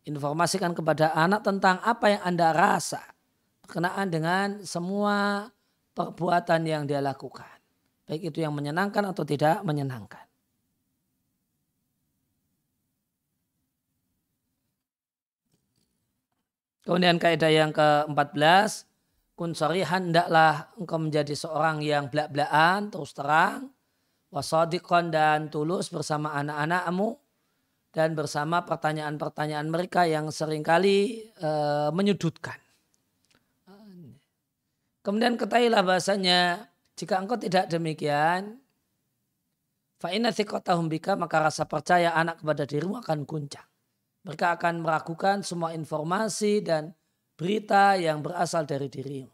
Informasikan 0.05 0.73
kepada 0.73 1.13
anak 1.13 1.45
tentang 1.45 1.81
apa 1.85 2.17
yang 2.17 2.21
Anda 2.25 2.49
rasa 2.53 3.01
berkenaan 3.65 4.09
dengan 4.09 4.47
semua 4.65 5.49
perbuatan 5.93 6.65
yang 6.65 6.89
dia 6.89 7.01
lakukan. 7.01 7.49
Baik 8.05 8.33
itu 8.33 8.41
yang 8.41 8.53
menyenangkan 8.53 9.01
atau 9.13 9.25
tidak 9.25 9.61
menyenangkan. 9.65 10.24
Kemudian 16.85 17.17
kaidah 17.17 17.49
yang 17.49 17.73
ke-14, 17.73 18.85
kun 19.33 19.57
sorihan 19.57 20.13
hendaklah 20.13 20.69
engkau 20.77 21.01
menjadi 21.01 21.33
seorang 21.33 21.81
yang 21.81 22.07
belak-belakan 22.13 22.93
terus 22.93 23.11
terang 23.11 23.73
wasadiqon 24.29 25.09
dan 25.09 25.49
tulus 25.49 25.89
bersama 25.89 26.37
anak-anakmu 26.37 27.17
dan 27.89 28.13
bersama 28.13 28.67
pertanyaan-pertanyaan 28.67 29.67
mereka 29.71 30.05
yang 30.05 30.27
sering 30.29 30.61
kali 30.61 31.25
e, 31.25 31.49
menyudutkan. 31.95 32.59
Kemudian 35.01 35.37
ketahuilah 35.37 35.85
bahasanya 35.85 36.69
jika 36.97 37.21
engkau 37.21 37.37
tidak 37.37 37.69
demikian, 37.71 38.59
fa'inna 40.01 40.33
bika 40.89 41.13
maka 41.15 41.49
rasa 41.49 41.63
percaya 41.69 42.11
anak 42.13 42.41
kepada 42.43 42.63
dirimu 42.67 42.99
akan 42.99 43.23
guncang. 43.23 43.74
Mereka 44.25 44.57
akan 44.57 44.81
meragukan 44.81 45.45
semua 45.45 45.77
informasi 45.77 46.65
dan 46.65 46.97
berita 47.37 47.93
yang 47.93 48.25
berasal 48.25 48.65
dari 48.65 48.89
dirimu. 48.89 49.29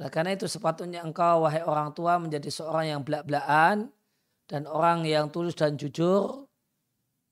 Oleh 0.00 0.10
karena 0.10 0.32
itu 0.32 0.48
sepatutnya 0.48 1.04
engkau 1.04 1.44
wahai 1.44 1.60
orang 1.60 1.92
tua 1.92 2.16
menjadi 2.16 2.48
seorang 2.48 2.96
yang 2.96 3.00
belak-belakan 3.04 3.92
dan 4.48 4.62
orang 4.64 5.04
yang 5.04 5.28
tulus 5.28 5.54
dan 5.54 5.76
jujur 5.76 6.48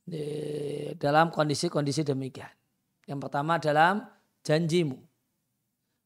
di 0.04 0.26
dalam 1.00 1.32
kondisi-kondisi 1.32 2.04
demikian. 2.04 2.52
Yang 3.08 3.18
pertama 3.26 3.56
dalam 3.56 4.04
janjimu. 4.44 5.00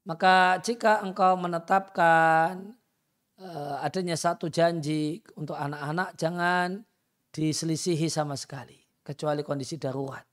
Maka 0.06 0.62
jika 0.62 1.02
engkau 1.02 1.34
menetapkan 1.34 2.78
uh, 3.42 3.82
adanya 3.82 4.14
satu 4.14 4.46
janji 4.46 5.18
untuk 5.34 5.58
anak-anak 5.58 6.14
jangan 6.14 6.86
diselisihi 7.34 8.06
sama 8.06 8.38
sekali 8.38 8.85
kecuali 9.06 9.46
kondisi 9.46 9.78
darurat. 9.78 10.26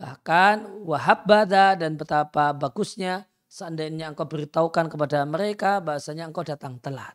Bahkan 0.00 0.88
wahab 0.88 1.28
bada 1.28 1.76
dan 1.76 2.00
betapa 2.00 2.56
bagusnya 2.56 3.28
seandainya 3.44 4.08
engkau 4.08 4.24
beritahukan 4.24 4.88
kepada 4.88 5.28
mereka 5.28 5.84
bahasanya 5.84 6.24
engkau 6.24 6.46
datang 6.46 6.80
telat. 6.80 7.12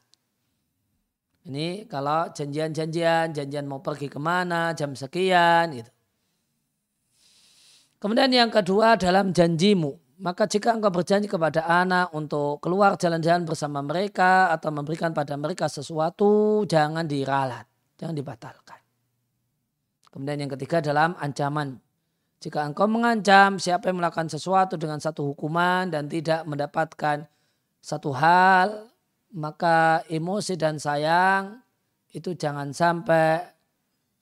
Ini 1.43 1.91
kalau 1.91 2.32
janjian-janjian, 2.32 3.36
janjian 3.36 3.65
mau 3.67 3.84
pergi 3.84 4.08
ke 4.08 4.19
mana, 4.21 4.71
jam 4.78 4.95
sekian 4.95 5.76
gitu. 5.76 5.91
Kemudian 7.99 8.32
yang 8.32 8.52
kedua 8.52 8.99
dalam 8.99 9.32
janjimu. 9.32 9.99
Maka 10.23 10.47
jika 10.47 10.71
engkau 10.71 10.88
berjanji 10.88 11.28
kepada 11.28 11.67
anak 11.67 12.15
untuk 12.15 12.63
keluar 12.63 12.95
jalan-jalan 12.95 13.43
bersama 13.43 13.84
mereka 13.84 14.56
atau 14.56 14.71
memberikan 14.71 15.12
pada 15.12 15.36
mereka 15.36 15.67
sesuatu, 15.67 16.63
jangan 16.63 17.04
diralat, 17.04 17.67
jangan 17.99 18.15
dibatalkan. 18.15 18.62
Kemudian 20.13 20.45
yang 20.45 20.52
ketiga 20.54 20.78
dalam 20.78 21.17
ancaman. 21.17 21.82
Jika 22.38 22.62
engkau 22.62 22.86
mengancam 22.86 23.58
siapa 23.58 23.89
yang 23.89 23.97
melakukan 23.97 24.30
sesuatu 24.30 24.78
dengan 24.78 25.02
satu 25.02 25.34
hukuman 25.34 25.89
dan 25.89 26.06
tidak 26.06 26.45
mendapatkan 26.45 27.26
satu 27.82 28.13
hal, 28.13 28.93
maka 29.34 30.06
emosi 30.06 30.54
dan 30.54 30.78
sayang 30.78 31.58
itu 32.13 32.38
jangan 32.38 32.69
sampai 32.69 33.41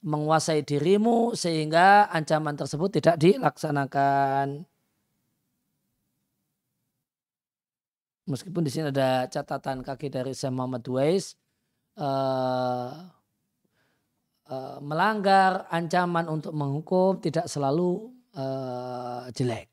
menguasai 0.00 0.64
dirimu 0.64 1.36
sehingga 1.36 2.08
ancaman 2.08 2.56
tersebut 2.56 2.98
tidak 2.98 3.20
dilaksanakan. 3.20 4.64
Meskipun 8.32 8.62
di 8.64 8.70
sini 8.72 8.88
ada 8.88 9.28
catatan 9.28 9.84
kaki 9.84 10.08
dari 10.08 10.32
Syekh 10.32 10.54
Muhammad 10.54 10.80
Duais, 10.86 11.36
uh, 11.98 13.12
Eh, 14.52 14.78
melanggar 14.84 15.64
ancaman 15.72 16.28
untuk 16.28 16.52
menghukum 16.52 17.16
tidak 17.24 17.48
selalu 17.48 18.12
uh, 18.36 19.24
jelek. 19.32 19.72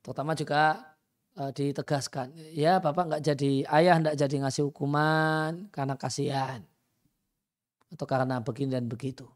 Terutama 0.00 0.32
juga 0.32 0.96
uh, 1.36 1.52
ditegaskan, 1.52 2.32
ya 2.56 2.80
bapak 2.80 3.04
nggak 3.04 3.22
jadi 3.26 3.68
ayah 3.68 4.00
nggak 4.00 4.16
jadi 4.16 4.36
ngasih 4.48 4.72
hukuman 4.72 5.68
karena 5.68 5.92
kasihan 6.00 6.64
atau 7.92 8.06
karena 8.08 8.40
begini 8.40 8.80
dan 8.80 8.88
begitu. 8.88 9.28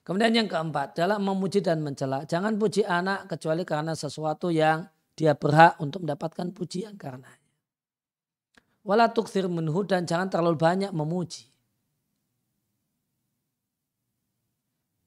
Kemudian 0.00 0.32
yang 0.32 0.48
keempat, 0.48 0.96
dalam 0.96 1.20
memuji 1.20 1.60
dan 1.60 1.84
mencela, 1.84 2.24
jangan 2.24 2.56
puji 2.56 2.88
anak 2.88 3.28
kecuali 3.28 3.68
karena 3.68 3.92
sesuatu 3.92 4.48
yang 4.48 4.88
dia 5.12 5.36
berhak 5.36 5.76
untuk 5.76 6.08
mendapatkan 6.08 6.56
pujian 6.56 6.96
karenanya. 6.96 7.44
Wala 8.80 9.12
tukthir 9.12 9.44
minhu 9.44 9.84
dan 9.84 10.08
jangan 10.08 10.32
terlalu 10.32 10.56
banyak 10.56 10.88
memuji. 10.96 11.57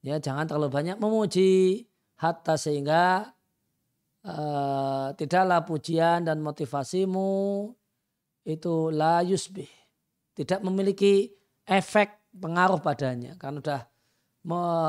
Ya, 0.02 0.18
jangan 0.18 0.50
terlalu 0.50 0.74
banyak 0.74 0.98
memuji 0.98 1.86
hatta 2.18 2.58
sehingga 2.58 3.34
uh, 4.26 5.14
tidaklah 5.14 5.62
pujian 5.62 6.26
dan 6.26 6.42
motivasimu 6.42 7.70
itu 8.46 8.90
la 8.90 9.22
yusbih. 9.22 9.70
Tidak 10.34 10.66
memiliki 10.66 11.30
efek 11.70 12.34
pengaruh 12.34 12.82
padanya. 12.82 13.38
Karena 13.38 13.62
udah 13.62 13.82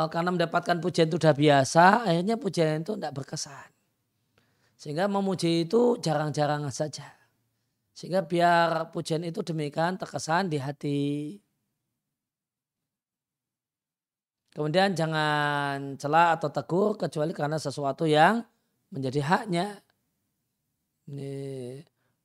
karena 0.09 0.31
mendapatkan 0.33 0.81
pujian 0.81 1.13
itu 1.13 1.21
sudah 1.21 1.37
biasa, 1.37 2.09
akhirnya 2.09 2.41
pujian 2.41 2.81
itu 2.81 2.97
tidak 2.97 3.13
berkesan. 3.13 3.69
Sehingga 4.81 5.13
memuji 5.13 5.69
itu 5.69 6.01
jarang-jarang 6.01 6.65
saja. 6.73 7.05
Sehingga 7.93 8.25
biar 8.25 8.89
pujian 8.89 9.21
itu 9.29 9.45
demikian 9.45 10.01
terkesan 10.01 10.49
di 10.49 10.57
hati. 10.57 11.37
Kemudian 14.53 14.93
jangan 14.93 15.97
celah 15.97 16.37
atau 16.37 16.53
tegur 16.53 17.01
kecuali 17.01 17.33
karena 17.33 17.57
sesuatu 17.57 18.05
yang 18.05 18.45
menjadi 18.93 19.25
haknya. 19.25 19.81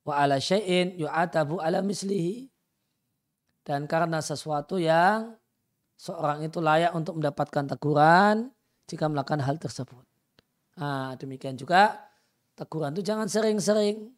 Wa 0.04 0.24
ala 0.24 0.36
syai'in 0.36 1.00
yu'atabu 1.00 1.56
ala 1.64 1.80
mislihi. 1.80 2.52
Dan 3.64 3.88
karena 3.88 4.20
sesuatu 4.20 4.76
yang 4.76 5.40
seorang 5.96 6.44
itu 6.44 6.60
layak 6.60 6.92
untuk 6.92 7.16
mendapatkan 7.16 7.64
teguran 7.64 8.52
jika 8.84 9.08
melakukan 9.08 9.44
hal 9.44 9.56
tersebut. 9.56 10.04
Nah, 10.76 11.16
demikian 11.16 11.56
juga 11.56 11.96
teguran 12.56 12.92
itu 12.92 13.08
jangan 13.08 13.28
sering-sering. 13.28 14.12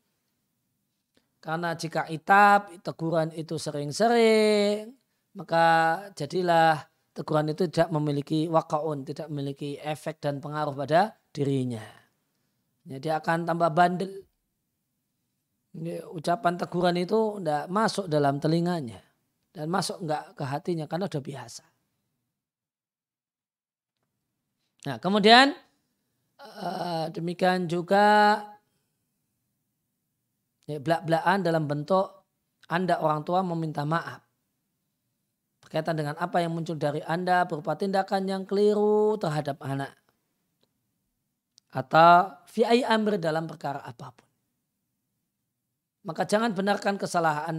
Karena 1.41 1.73
jika 1.79 2.11
itab, 2.11 2.75
teguran 2.85 3.33
itu 3.33 3.57
sering-sering, 3.57 4.93
maka 5.33 5.65
jadilah 6.19 6.90
teguran 7.13 7.51
itu 7.51 7.67
tidak 7.67 7.91
memiliki 7.91 8.47
wakaun, 8.47 9.03
tidak 9.03 9.27
memiliki 9.29 9.77
efek 9.83 10.23
dan 10.23 10.39
pengaruh 10.39 10.75
pada 10.75 11.19
dirinya. 11.35 11.83
Jadi 12.87 13.09
akan 13.11 13.47
tambah 13.47 13.71
bandel. 13.71 14.27
Ucapan 16.11 16.59
teguran 16.59 16.99
itu 16.99 17.39
tidak 17.39 17.71
masuk 17.71 18.11
dalam 18.11 18.43
telinganya 18.43 18.99
dan 19.55 19.71
masuk 19.71 20.03
enggak 20.03 20.35
ke 20.35 20.43
hatinya 20.43 20.87
karena 20.91 21.07
sudah 21.07 21.23
biasa. 21.23 21.65
Nah 24.91 24.97
kemudian 24.99 25.55
eh, 26.43 27.07
demikian 27.15 27.71
juga 27.71 28.35
ya, 30.67 30.79
belak-belakan 30.83 31.39
dalam 31.43 31.71
bentuk 31.71 32.07
Anda 32.71 33.03
orang 33.03 33.27
tua 33.27 33.43
meminta 33.43 33.83
maaf. 33.83 34.30
Berkaitan 35.71 36.03
dengan 36.03 36.19
apa 36.19 36.43
yang 36.43 36.51
muncul 36.51 36.75
dari 36.75 36.99
Anda 37.07 37.47
berupa 37.47 37.79
tindakan 37.79 38.27
yang 38.27 38.43
keliru 38.43 39.15
terhadap 39.23 39.63
anak. 39.63 39.95
Atau 41.71 42.35
fi'ai 42.51 42.83
amr 42.83 43.23
dalam 43.23 43.47
perkara 43.47 43.79
apa 43.79 44.11
pun. 44.11 44.27
Maka 46.11 46.27
jangan 46.27 46.51
benarkan 46.59 46.99
kesalahan 46.99 47.59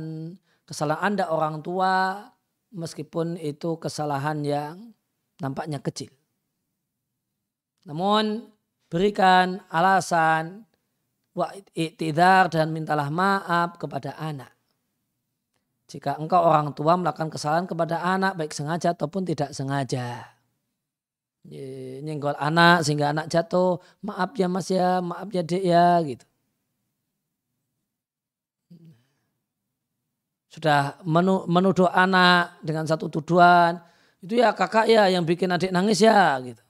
kesalahan 0.67 1.15
Anda 1.15 1.31
orang 1.31 1.63
tua 1.63 2.27
meskipun 2.75 3.39
itu 3.39 3.79
kesalahan 3.79 4.43
yang 4.43 4.91
nampaknya 5.39 5.79
kecil. 5.79 6.11
Namun 7.87 8.51
berikan 8.91 9.63
alasan 9.71 10.67
wa 11.31 11.47
dan 12.51 12.75
mintalah 12.75 13.07
maaf 13.07 13.79
kepada 13.79 14.19
anak. 14.19 14.51
Jika 15.91 16.15
engkau 16.21 16.39
orang 16.39 16.71
tua 16.77 16.95
melakukan 16.95 17.27
kesalahan 17.27 17.67
kepada 17.67 17.99
anak 17.99 18.39
baik 18.39 18.55
sengaja 18.55 18.95
ataupun 18.95 19.27
tidak 19.27 19.51
sengaja. 19.51 20.23
Nyenggol 22.05 22.37
anak 22.39 22.87
sehingga 22.87 23.11
anak 23.11 23.27
jatuh, 23.33 23.83
maaf 24.07 24.31
ya 24.39 24.47
mas 24.47 24.67
ya, 24.71 25.03
maaf 25.03 25.27
ya 25.35 25.41
dek 25.43 25.63
ya 25.67 25.87
gitu. 26.07 26.25
Sudah 30.53 30.99
menuduh 31.47 31.87
anak 31.91 32.59
dengan 32.63 32.83
satu 32.87 33.07
tuduhan, 33.11 33.83
itu 34.23 34.39
ya 34.39 34.55
kakak 34.55 34.87
ya 34.87 35.11
yang 35.11 35.23
bikin 35.27 35.51
adik 35.51 35.71
nangis 35.75 35.99
ya 36.03 36.39
gitu. 36.43 36.63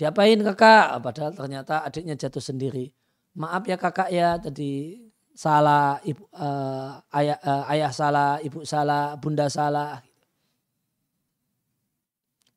Diapain 0.00 0.40
kakak? 0.40 1.00
Padahal 1.04 1.32
ternyata 1.36 1.84
adiknya 1.84 2.14
jatuh 2.16 2.40
sendiri 2.40 2.92
maaf 3.36 3.68
ya 3.68 3.76
kakak 3.76 4.08
ya 4.08 4.40
tadi 4.40 4.96
salah 5.36 6.00
ibu 6.00 6.24
uh, 6.32 6.96
ayah 7.12 7.36
uh, 7.44 7.64
ayah 7.68 7.92
salah 7.92 8.40
ibu 8.40 8.64
salah 8.64 9.14
bunda 9.20 9.52
salah. 9.52 10.00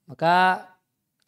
Maka 0.07 0.63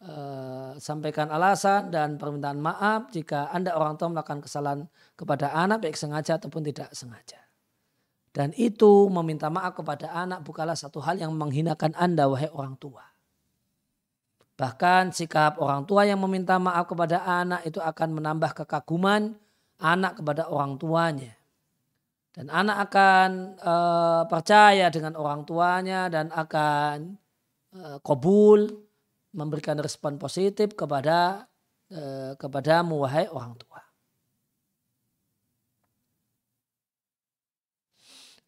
uh, 0.00 0.72
sampaikan 0.80 1.28
alasan 1.28 1.92
dan 1.92 2.16
permintaan 2.16 2.58
maaf 2.58 3.12
jika 3.12 3.52
anda 3.52 3.76
orang 3.76 4.00
tua 4.00 4.10
melakukan 4.10 4.40
kesalahan 4.40 4.88
kepada 5.14 5.52
anak 5.52 5.84
baik 5.84 5.94
sengaja 5.94 6.40
ataupun 6.40 6.64
tidak 6.64 6.88
sengaja. 6.96 7.38
Dan 8.32 8.56
itu 8.56 9.12
meminta 9.12 9.52
maaf 9.52 9.76
kepada 9.76 10.08
anak 10.08 10.40
bukanlah 10.40 10.72
satu 10.72 11.04
hal 11.04 11.20
yang 11.20 11.36
menghinakan 11.36 11.92
anda 12.00 12.24
wahai 12.32 12.48
orang 12.48 12.80
tua. 12.80 13.04
Bahkan 14.56 15.12
sikap 15.12 15.60
orang 15.60 15.84
tua 15.84 16.08
yang 16.08 16.16
meminta 16.16 16.56
maaf 16.56 16.88
kepada 16.88 17.20
anak 17.28 17.68
itu 17.68 17.76
akan 17.76 18.08
menambah 18.16 18.64
kekaguman 18.64 19.36
anak 19.76 20.16
kepada 20.16 20.48
orang 20.48 20.80
tuanya. 20.80 21.41
Dan 22.32 22.48
anak 22.48 22.88
akan 22.88 23.30
e, 23.60 23.74
percaya 24.24 24.88
dengan 24.88 25.20
orang 25.20 25.44
tuanya 25.44 26.08
dan 26.08 26.32
akan 26.32 27.20
e, 27.76 28.00
kobul 28.00 28.72
memberikan 29.36 29.76
respon 29.76 30.16
positif 30.16 30.72
kepada 30.72 31.44
e, 31.92 32.32
kepadamu 32.40 33.04
wahai 33.04 33.28
orang 33.28 33.52
tua. 33.60 33.84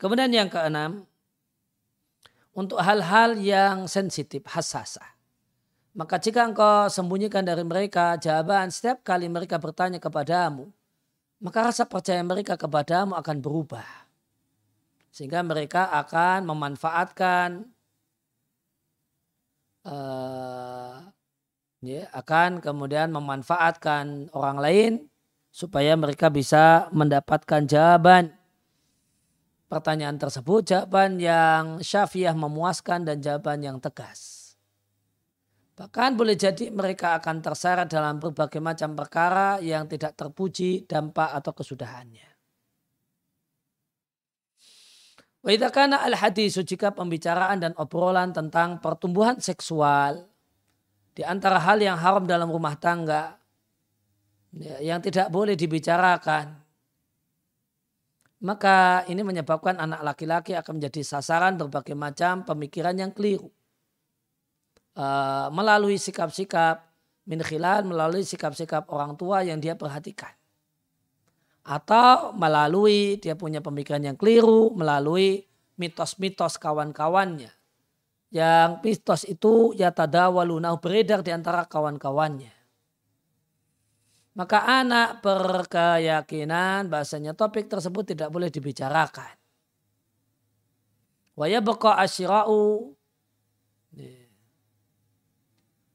Kemudian 0.01 0.33
yang 0.33 0.49
keenam, 0.49 1.05
untuk 2.55 2.79
hal-hal 2.79 3.35
yang 3.37 3.91
sensitif, 3.91 4.47
hasasah. 4.47 5.17
Maka 5.95 6.19
jika 6.19 6.47
engkau 6.47 6.91
sembunyikan 6.91 7.47
dari 7.47 7.63
mereka 7.63 8.19
jawaban 8.19 8.71
setiap 8.71 9.07
kali 9.07 9.31
mereka 9.31 9.59
bertanya 9.63 10.03
kepadamu, 10.03 10.71
maka 11.45 11.69
rasa 11.69 11.85
percaya 11.85 12.25
mereka 12.25 12.57
kepadamu 12.57 13.13
akan 13.21 13.37
berubah. 13.45 13.85
Sehingga 15.13 15.45
mereka 15.45 15.93
akan 15.93 16.49
memanfaatkan 16.49 17.69
uh, 19.85 21.05
ya, 21.85 22.09
akan 22.17 22.65
kemudian 22.65 23.13
memanfaatkan 23.13 24.33
orang 24.33 24.59
lain 24.59 24.93
supaya 25.53 25.95
mereka 25.95 26.33
bisa 26.33 26.89
mendapatkan 26.91 27.69
jawaban 27.69 28.33
pertanyaan 29.69 30.17
tersebut, 30.17 30.67
jawaban 30.67 31.21
yang 31.21 31.79
syafiah 31.85 32.35
memuaskan 32.35 33.05
dan 33.05 33.21
jawaban 33.21 33.61
yang 33.63 33.79
tegas. 33.79 34.44
Bahkan 35.75 36.15
boleh 36.15 36.39
jadi 36.39 36.71
mereka 36.71 37.19
akan 37.19 37.43
terseret 37.43 37.91
dalam 37.91 38.23
berbagai 38.23 38.63
macam 38.63 38.95
perkara 38.95 39.59
yang 39.59 39.91
tidak 39.91 40.15
terpuji 40.15 40.87
dampak 40.87 41.35
atau 41.35 41.51
kesudahannya. 41.51 42.31
Waitakana 45.45 46.01
al-hadis 46.07 46.57
jika 46.63 46.95
pembicaraan 46.95 47.61
dan 47.61 47.73
obrolan 47.77 48.33
tentang 48.33 48.81
pertumbuhan 48.81 49.37
seksual 49.43 50.25
di 51.13 51.21
antara 51.21 51.61
hal 51.61 51.83
yang 51.83 52.01
haram 52.01 52.25
dalam 52.25 52.49
rumah 52.49 52.81
tangga 52.81 53.37
ya, 54.57 54.81
yang 54.81 55.05
tidak 55.05 55.29
boleh 55.29 55.53
dibicarakan 55.53 56.65
maka 58.41 59.05
ini 59.09 59.21
menyebabkan 59.21 59.77
anak 59.79 60.01
laki-laki 60.01 60.57
akan 60.57 60.81
menjadi 60.81 61.01
sasaran 61.05 61.61
berbagai 61.61 61.93
macam 61.93 62.49
pemikiran 62.49 62.97
yang 62.97 63.13
keliru 63.13 63.53
uh, 64.99 65.51
melalui 65.51 65.99
sikap-sikap 65.99 66.87
min 67.25 67.41
khilal, 67.41 67.87
melalui 67.87 68.23
sikap-sikap 68.23 68.89
orang 68.93 69.17
tua 69.17 69.43
yang 69.43 69.59
dia 69.59 69.75
perhatikan. 69.75 70.33
Atau 71.65 72.37
melalui 72.37 73.17
dia 73.17 73.33
punya 73.35 73.65
pemikiran 73.65 74.05
yang 74.05 74.17
keliru, 74.21 74.73
melalui 74.77 75.49
mitos-mitos 75.81 76.61
kawan-kawannya. 76.61 77.51
Yang 78.35 78.71
mitos 78.85 79.23
itu 79.25 79.73
ya 79.79 79.95
tadawalunah 79.95 80.77
beredar 80.83 81.25
di 81.25 81.31
antara 81.33 81.65
kawan-kawannya. 81.65 82.53
Maka 84.35 84.67
anak 84.67 85.23
berkeyakinan 85.23 86.91
bahasanya 86.91 87.39
topik 87.39 87.71
tersebut 87.71 88.03
tidak 88.03 88.35
boleh 88.35 88.51
dibicarakan. 88.51 89.39
Waya 91.39 91.63
beka 91.63 91.95
asyira'u 92.03 92.95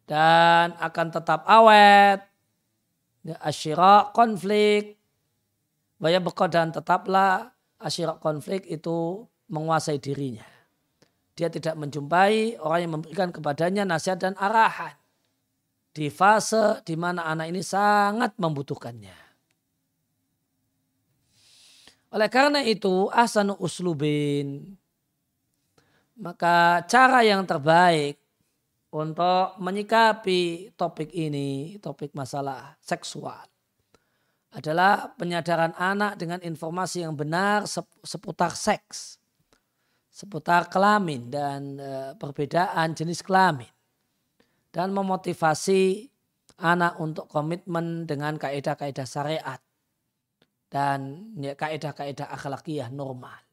dan 0.10 0.74
akan 0.82 1.08
tetap 1.14 1.46
awet. 1.46 2.26
Ya, 3.22 3.38
asyira 3.46 4.10
konflik. 4.10 4.98
Waya 6.02 6.18
dan 6.50 6.74
tetaplah 6.74 7.54
asyirak 7.78 8.18
konflik 8.24 8.66
itu 8.66 9.28
menguasai 9.52 10.02
dirinya. 10.02 10.48
Dia 11.36 11.52
tidak 11.52 11.76
menjumpai 11.76 12.58
orang 12.60 12.80
yang 12.82 12.94
memberikan 13.00 13.30
kepadanya 13.30 13.84
nasihat 13.84 14.18
dan 14.18 14.34
arahan. 14.40 14.96
Di 15.92 16.08
fase 16.08 16.80
di 16.88 16.96
mana 16.96 17.28
anak 17.28 17.52
ini 17.52 17.60
sangat 17.60 18.36
membutuhkannya. 18.40 19.18
Oleh 22.10 22.30
karena 22.32 22.64
itu, 22.64 23.12
asanu 23.12 23.60
uslubin. 23.60 24.80
Maka 26.16 26.84
cara 26.88 27.24
yang 27.28 27.44
terbaik 27.44 28.20
untuk 28.90 29.58
menyikapi 29.62 30.74
topik 30.74 31.14
ini, 31.14 31.78
topik 31.78 32.18
masalah 32.18 32.74
seksual, 32.82 33.46
adalah 34.50 35.14
penyadaran 35.14 35.78
anak 35.78 36.18
dengan 36.18 36.42
informasi 36.42 37.06
yang 37.06 37.14
benar 37.14 37.70
seputar 38.02 38.58
seks 38.58 39.20
seputar 40.20 40.68
kelamin 40.68 41.32
dan 41.32 41.80
e, 41.80 41.92
perbedaan 42.20 42.92
jenis 42.92 43.24
kelamin 43.24 43.72
dan 44.74 44.92
memotivasi 44.92 46.12
anak 46.60 47.00
untuk 47.00 47.32
komitmen 47.32 48.04
dengan 48.04 48.36
kaidah-kaidah 48.36 49.08
syariat 49.08 49.62
dan 50.68 51.32
ya, 51.40 51.56
kaidah-kaidah 51.56 52.30
akhlakiyah 52.36 52.92
normal. 52.92 53.49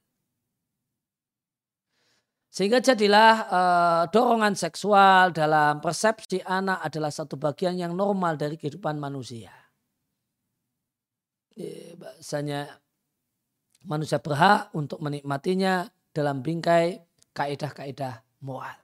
Sehingga 2.57 2.81
jadilah 2.81 3.35
e, 3.53 3.61
dorongan 4.09 4.57
seksual 4.57 5.29
dalam 5.37 5.77
persepsi 5.85 6.41
anak 6.41 6.81
adalah 6.89 7.13
satu 7.13 7.37
bagian 7.37 7.77
yang 7.77 7.93
normal 7.93 8.41
dari 8.41 8.57
kehidupan 8.57 8.97
manusia. 8.97 9.53
Bahasanya 12.01 12.81
manusia 13.85 14.17
berhak 14.25 14.73
untuk 14.73 15.05
menikmatinya 15.05 15.85
dalam 16.17 16.41
bingkai 16.41 16.97
kaidah-kaidah 17.37 18.25
moral. 18.41 18.81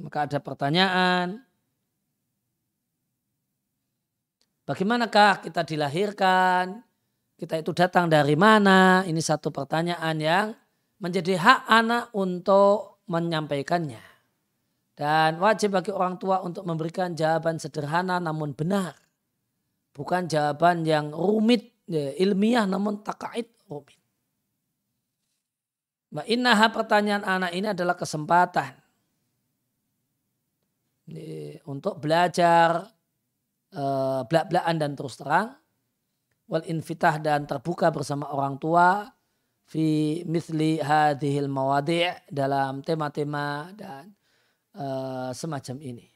Maka 0.00 0.18
ada 0.28 0.38
pertanyaan, 0.40 1.44
bagaimanakah 4.64 5.44
kita 5.44 5.60
dilahirkan? 5.60 6.80
Kita 7.36 7.60
itu 7.60 7.72
datang 7.76 8.08
dari 8.08 8.36
mana? 8.36 9.04
Ini 9.04 9.20
satu 9.20 9.52
pertanyaan 9.52 10.16
yang 10.16 10.46
menjadi 11.02 11.34
hak 11.34 11.60
anak 11.66 12.14
untuk 12.14 13.02
menyampaikannya. 13.10 14.00
Dan 14.94 15.42
wajib 15.42 15.74
bagi 15.74 15.90
orang 15.90 16.14
tua 16.22 16.46
untuk 16.46 16.62
memberikan 16.62 17.10
jawaban 17.18 17.58
sederhana 17.58 18.22
namun 18.22 18.54
benar. 18.54 18.94
Bukan 19.92 20.30
jawaban 20.30 20.86
yang 20.86 21.10
rumit, 21.10 21.74
ya, 21.90 22.14
ilmiah 22.22 22.64
namun 22.64 23.02
takait 23.02 23.50
rumit. 23.66 23.98
Mbak 26.12 26.28
pertanyaan 26.70 27.24
anak 27.24 27.52
ini 27.56 27.72
adalah 27.72 27.96
kesempatan 27.96 28.76
untuk 31.64 31.98
belajar 31.98 32.84
uh, 33.74 34.20
belak-belakan 34.28 34.76
dan 34.76 34.92
terus 34.92 35.16
terang 35.16 35.56
wal 36.46 36.64
infitah 36.68 37.16
dan 37.16 37.48
terbuka 37.48 37.88
bersama 37.88 38.28
orang 38.28 38.60
tua 38.60 39.08
fi 39.72 40.20
misli 40.28 40.76
hadhil 40.76 41.48
mawadi' 41.48 42.28
dalam 42.28 42.84
tema-tema 42.84 43.72
dan 43.72 44.12
uh, 44.76 45.32
semacam 45.32 45.80
ini. 45.80 46.06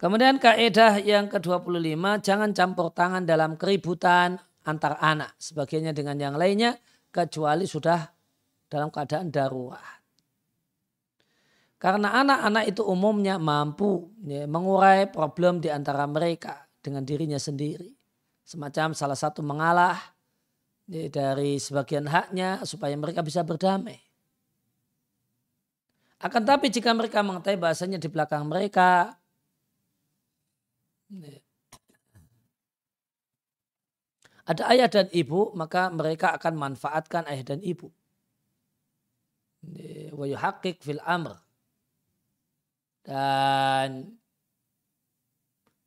Kemudian 0.00 0.40
kaidah 0.40 0.96
yang 1.04 1.28
ke-25, 1.28 2.00
jangan 2.24 2.56
campur 2.56 2.88
tangan 2.96 3.28
dalam 3.28 3.60
keributan 3.60 4.40
antar 4.64 4.96
anak. 4.96 5.36
Sebagiannya 5.36 5.92
dengan 5.92 6.16
yang 6.16 6.40
lainnya, 6.40 6.80
kecuali 7.12 7.68
sudah 7.68 8.08
dalam 8.72 8.88
keadaan 8.88 9.28
darurat. 9.28 9.99
Karena 11.80 12.12
anak-anak 12.12 12.64
itu 12.68 12.84
umumnya 12.84 13.40
mampu 13.40 14.12
ya, 14.28 14.44
mengurai 14.44 15.08
problem 15.08 15.64
di 15.64 15.72
antara 15.72 16.04
mereka 16.04 16.68
dengan 16.84 17.08
dirinya 17.08 17.40
sendiri. 17.40 17.96
Semacam 18.44 18.92
salah 18.92 19.16
satu 19.16 19.40
mengalah 19.40 19.96
ya, 20.84 21.08
dari 21.08 21.56
sebagian 21.56 22.04
haknya 22.04 22.60
supaya 22.68 22.92
mereka 23.00 23.24
bisa 23.24 23.40
berdamai. 23.40 23.96
Akan 26.20 26.44
tapi 26.44 26.68
jika 26.68 26.92
mereka 26.92 27.24
mengetahui 27.24 27.56
bahasanya 27.56 27.96
di 27.96 28.12
belakang 28.12 28.44
mereka 28.44 29.16
ada 34.44 34.62
ayah 34.68 34.88
dan 34.92 35.08
ibu, 35.16 35.48
maka 35.56 35.88
mereka 35.88 36.36
akan 36.36 36.60
manfaatkan 36.60 37.24
ayah 37.24 37.56
dan 37.56 37.64
ibu. 37.64 37.88
Wa 40.12 40.28
yuhaqqiq 40.28 40.84
fil 40.84 41.00
amr. 41.08 41.40
Dan 43.00 44.20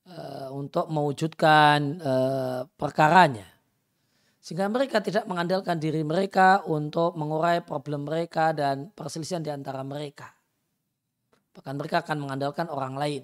uh, 0.10 0.50
untuk 0.52 0.90
mewujudkan 0.92 1.80
uh, 2.02 2.62
perkaranya. 2.76 3.48
Sehingga 4.44 4.68
mereka 4.68 5.00
tidak 5.00 5.24
mengandalkan 5.24 5.80
diri 5.80 6.04
mereka 6.04 6.68
untuk 6.68 7.16
mengurai 7.16 7.64
problem 7.64 8.04
mereka 8.04 8.52
dan 8.52 8.92
perselisihan 8.92 9.40
di 9.40 9.48
antara 9.48 9.88
mereka. 9.88 10.36
Bahkan 11.56 11.74
mereka 11.80 12.04
akan 12.04 12.18
mengandalkan 12.20 12.68
orang 12.68 13.00
lain. 13.00 13.24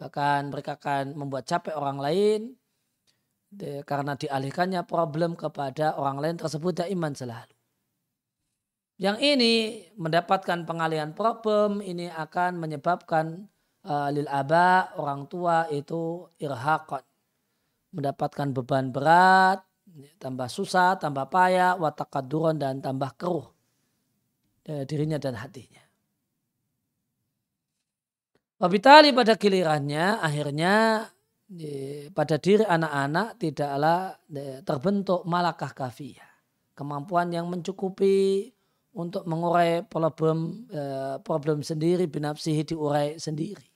Bahkan 0.00 0.48
mereka 0.48 0.80
akan 0.80 1.16
membuat 1.16 1.44
capek 1.44 1.76
orang 1.76 2.00
lain 2.00 2.40
karena 3.88 4.12
dialihkannya 4.16 4.84
problem 4.84 5.32
kepada 5.32 5.96
orang 5.96 6.20
lain 6.20 6.36
tersebut 6.36 6.84
iman 6.92 7.12
selalu. 7.16 7.55
Yang 8.96 9.16
ini 9.20 9.54
mendapatkan 10.00 10.64
pengalihan 10.64 11.12
problem 11.12 11.84
ini 11.84 12.08
akan 12.08 12.56
menyebabkan 12.56 13.44
uh, 13.84 14.08
lil 14.08 14.24
aba 14.24 14.96
orang 14.96 15.28
tua 15.28 15.68
itu 15.68 16.32
irhaqan 16.40 17.04
mendapatkan 17.92 18.52
beban 18.52 18.92
berat, 18.92 19.64
tambah 20.20 20.48
susah, 20.52 21.00
tambah 21.00 21.28
payah, 21.32 21.80
watakaduron 21.80 22.60
dan 22.60 22.84
tambah 22.84 23.16
keruh 23.16 23.48
dirinya 24.66 25.16
dan 25.16 25.38
hatinya. 25.38 25.80
Wabitali 28.56 29.12
pada 29.12 29.36
gilirannya 29.36 30.20
akhirnya 30.20 31.06
pada 32.12 32.36
diri 32.36 32.64
anak-anak 32.64 33.36
tidaklah 33.40 34.16
terbentuk 34.64 35.24
malakah 35.28 35.72
kafiyah. 35.72 36.28
Kemampuan 36.76 37.32
yang 37.32 37.48
mencukupi 37.48 38.52
untuk 38.96 39.28
mengurai 39.28 39.84
problem 39.84 40.64
e, 40.72 40.82
problem 41.20 41.60
sendiri 41.60 42.08
binafsihi 42.08 42.64
diurai 42.64 43.20
sendiri. 43.20 43.68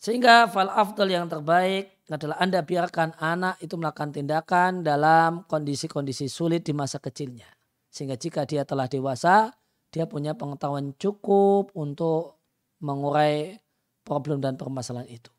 Sehingga 0.00 0.50
fal 0.50 0.72
afdal 0.72 1.12
yang 1.12 1.30
terbaik 1.30 2.02
adalah 2.10 2.42
Anda 2.42 2.66
biarkan 2.66 3.14
anak 3.22 3.62
itu 3.62 3.78
melakukan 3.78 4.10
tindakan 4.10 4.82
dalam 4.82 5.46
kondisi-kondisi 5.46 6.26
sulit 6.26 6.66
di 6.66 6.74
masa 6.74 6.98
kecilnya. 6.98 7.46
Sehingga 7.92 8.18
jika 8.18 8.42
dia 8.42 8.66
telah 8.66 8.90
dewasa, 8.90 9.54
dia 9.94 10.10
punya 10.10 10.34
pengetahuan 10.34 10.96
cukup 10.98 11.70
untuk 11.76 12.40
mengurai 12.82 13.60
problem 14.02 14.42
dan 14.42 14.58
permasalahan 14.58 15.06
itu. 15.06 15.30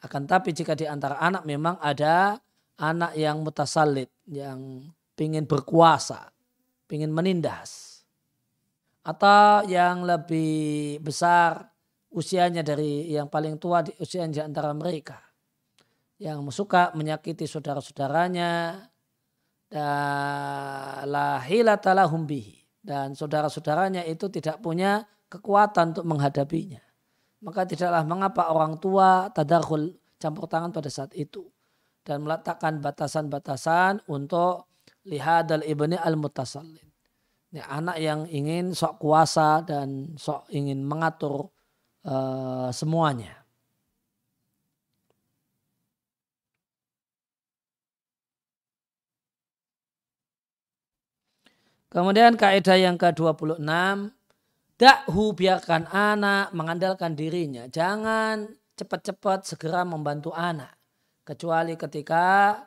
Akan 0.00 0.24
tapi 0.24 0.52
jika 0.52 0.76
di 0.76 0.84
antara 0.84 1.16
anak 1.20 1.48
memang 1.48 1.80
ada 1.80 2.38
anak 2.76 3.16
yang 3.16 3.40
mutasalit, 3.40 4.12
yang 4.28 4.88
ingin 5.18 5.46
berkuasa, 5.46 6.34
ingin 6.90 7.14
menindas. 7.14 8.02
Atau 9.04 9.68
yang 9.68 10.08
lebih 10.08 10.96
besar 11.04 11.70
usianya 12.08 12.64
dari 12.64 13.12
yang 13.12 13.28
paling 13.28 13.60
tua 13.60 13.84
di 13.84 13.92
usia 14.00 14.24
di 14.24 14.40
antara 14.40 14.72
mereka. 14.72 15.20
Yang 16.16 16.54
suka 16.54 16.94
menyakiti 16.96 17.44
saudara-saudaranya. 17.44 18.80
Dan 22.84 23.08
saudara-saudaranya 23.12 24.06
itu 24.06 24.30
tidak 24.30 24.62
punya 24.62 25.04
kekuatan 25.28 25.92
untuk 25.92 26.06
menghadapinya. 26.06 26.80
Maka 27.44 27.68
tidaklah 27.68 28.08
mengapa 28.08 28.48
orang 28.48 28.80
tua 28.80 29.28
tadarhul 29.34 29.92
campur 30.16 30.48
tangan 30.48 30.72
pada 30.72 30.88
saat 30.88 31.12
itu. 31.12 31.44
Dan 32.00 32.24
meletakkan 32.24 32.80
batasan-batasan 32.80 34.08
untuk 34.08 34.73
lihat 35.04 35.52
dal 35.52 35.62
ibni 35.64 35.96
al-mutasallin. 35.96 36.88
Ya, 37.54 37.70
anak 37.70 38.02
yang 38.02 38.26
ingin 38.26 38.74
sok 38.74 38.98
kuasa 38.98 39.62
dan 39.62 40.18
sok 40.18 40.50
ingin 40.50 40.82
mengatur 40.82 41.54
uh, 42.02 42.68
semuanya. 42.74 43.44
Kemudian 51.94 52.34
kaidah 52.34 52.74
yang 52.74 52.98
ke-26, 52.98 53.62
dakhu 54.74 55.24
biarkan 55.38 55.86
anak 55.94 56.50
mengandalkan 56.50 57.14
dirinya. 57.14 57.70
Jangan 57.70 58.50
cepat-cepat 58.74 59.46
segera 59.46 59.86
membantu 59.86 60.34
anak. 60.34 60.74
Kecuali 61.22 61.78
ketika 61.78 62.58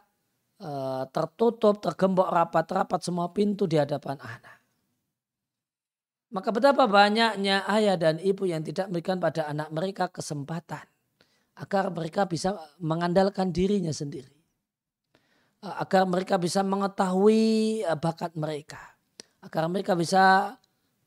uh, 0.97 1.05
tertutup, 1.13 1.77
tergembok 1.77 2.33
rapat-rapat 2.33 2.99
semua 3.05 3.29
pintu 3.29 3.69
di 3.69 3.77
hadapan 3.77 4.17
anak. 4.17 4.57
Maka 6.33 6.49
betapa 6.51 6.89
banyaknya 6.89 7.63
ayah 7.69 7.95
dan 7.95 8.19
ibu 8.19 8.43
yang 8.43 8.65
tidak 8.65 8.89
memberikan 8.91 9.21
pada 9.21 9.47
anak 9.47 9.71
mereka 9.71 10.09
kesempatan 10.11 10.83
agar 11.57 11.89
mereka 11.93 12.27
bisa 12.27 12.57
mengandalkan 12.83 13.53
dirinya 13.53 13.95
sendiri. 13.95 14.35
Eh, 15.63 15.75
agar 15.81 16.03
mereka 16.05 16.35
bisa 16.37 16.61
mengetahui 16.61 17.81
eh, 17.81 17.97
bakat 17.97 18.35
mereka 18.35 18.97
agar 19.47 19.69
mereka 19.71 19.93
bisa 19.95 20.55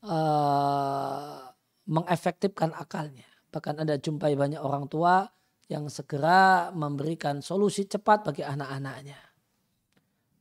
uh, 0.01 1.39
mengefektifkan 1.85 2.73
akalnya. 2.73 3.27
Bahkan 3.51 3.83
Anda 3.83 3.99
jumpai 4.01 4.33
banyak 4.33 4.57
orang 4.57 4.87
tua 4.87 5.27
yang 5.69 5.87
segera 5.87 6.71
memberikan 6.73 7.39
solusi 7.43 7.87
cepat 7.87 8.31
bagi 8.31 8.43
anak-anaknya. 8.43 9.30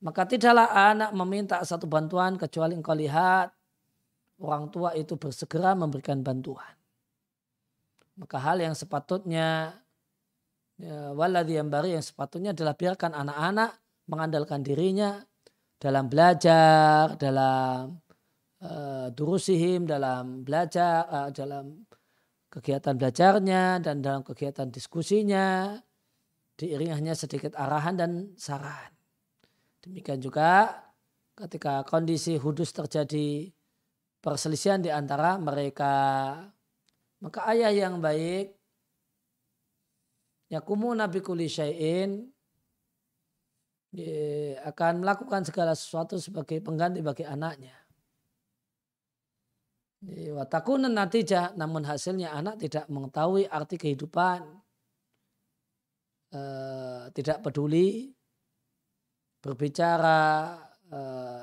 Maka 0.00 0.24
tidaklah 0.24 0.72
anak 0.72 1.12
meminta 1.12 1.60
satu 1.60 1.84
bantuan 1.84 2.40
kecuali 2.40 2.72
engkau 2.72 2.96
lihat 2.96 3.52
orang 4.40 4.72
tua 4.72 4.96
itu 4.96 5.20
bersegera 5.20 5.76
memberikan 5.76 6.24
bantuan. 6.24 6.72
Maka 8.16 8.36
hal 8.40 8.64
yang 8.64 8.72
sepatutnya 8.72 9.76
ya, 10.80 11.12
waladhi 11.12 11.60
yang 11.60 11.68
baru 11.68 12.00
yang 12.00 12.04
sepatutnya 12.04 12.56
adalah 12.56 12.72
biarkan 12.76 13.12
anak-anak 13.12 13.70
mengandalkan 14.08 14.60
dirinya 14.64 15.20
dalam 15.80 16.08
belajar, 16.08 17.16
dalam 17.16 18.00
uh, 18.60 19.08
durusihim, 19.12 19.88
dalam 19.88 20.44
belajar, 20.44 21.08
uh, 21.08 21.28
dalam 21.32 21.88
kegiatan 22.52 22.96
belajarnya 22.98 23.80
dan 23.80 24.04
dalam 24.04 24.20
kegiatan 24.26 24.68
diskusinya 24.68 25.78
diiringi 26.60 26.92
hanya 26.92 27.14
sedikit 27.16 27.56
arahan 27.56 27.96
dan 27.96 28.10
saran. 28.36 28.99
Demikian 29.80 30.20
juga 30.20 30.76
ketika 31.36 31.80
kondisi 31.88 32.36
hudus 32.36 32.72
terjadi 32.76 33.48
perselisihan 34.20 34.80
di 34.84 34.92
antara 34.92 35.40
mereka 35.40 36.36
maka 37.24 37.48
ayah 37.48 37.72
yang 37.72 37.96
baik 37.96 38.52
yakumu 40.52 40.92
nabi 40.92 41.24
syai'in 41.48 42.28
akan 44.62 45.02
melakukan 45.02 45.42
segala 45.42 45.74
sesuatu 45.74 46.20
sebagai 46.22 46.62
pengganti 46.62 47.02
bagi 47.02 47.26
anaknya. 47.26 47.74
Watakunan 50.32 50.94
natijah, 50.94 51.52
namun 51.60 51.84
hasilnya 51.84 52.32
anak 52.32 52.56
tidak 52.56 52.88
mengetahui 52.88 53.44
arti 53.50 53.76
kehidupan, 53.76 54.40
eh, 56.32 57.02
tidak 57.12 57.44
peduli, 57.44 58.14
berbicara, 59.40 60.56
eh, 60.92 61.42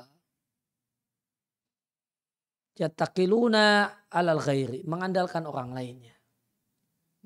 yatakiluna 2.78 3.66
alal 4.08 4.38
ghairi, 4.38 4.86
mengandalkan 4.86 5.44
orang 5.44 5.74
lainnya. 5.74 6.14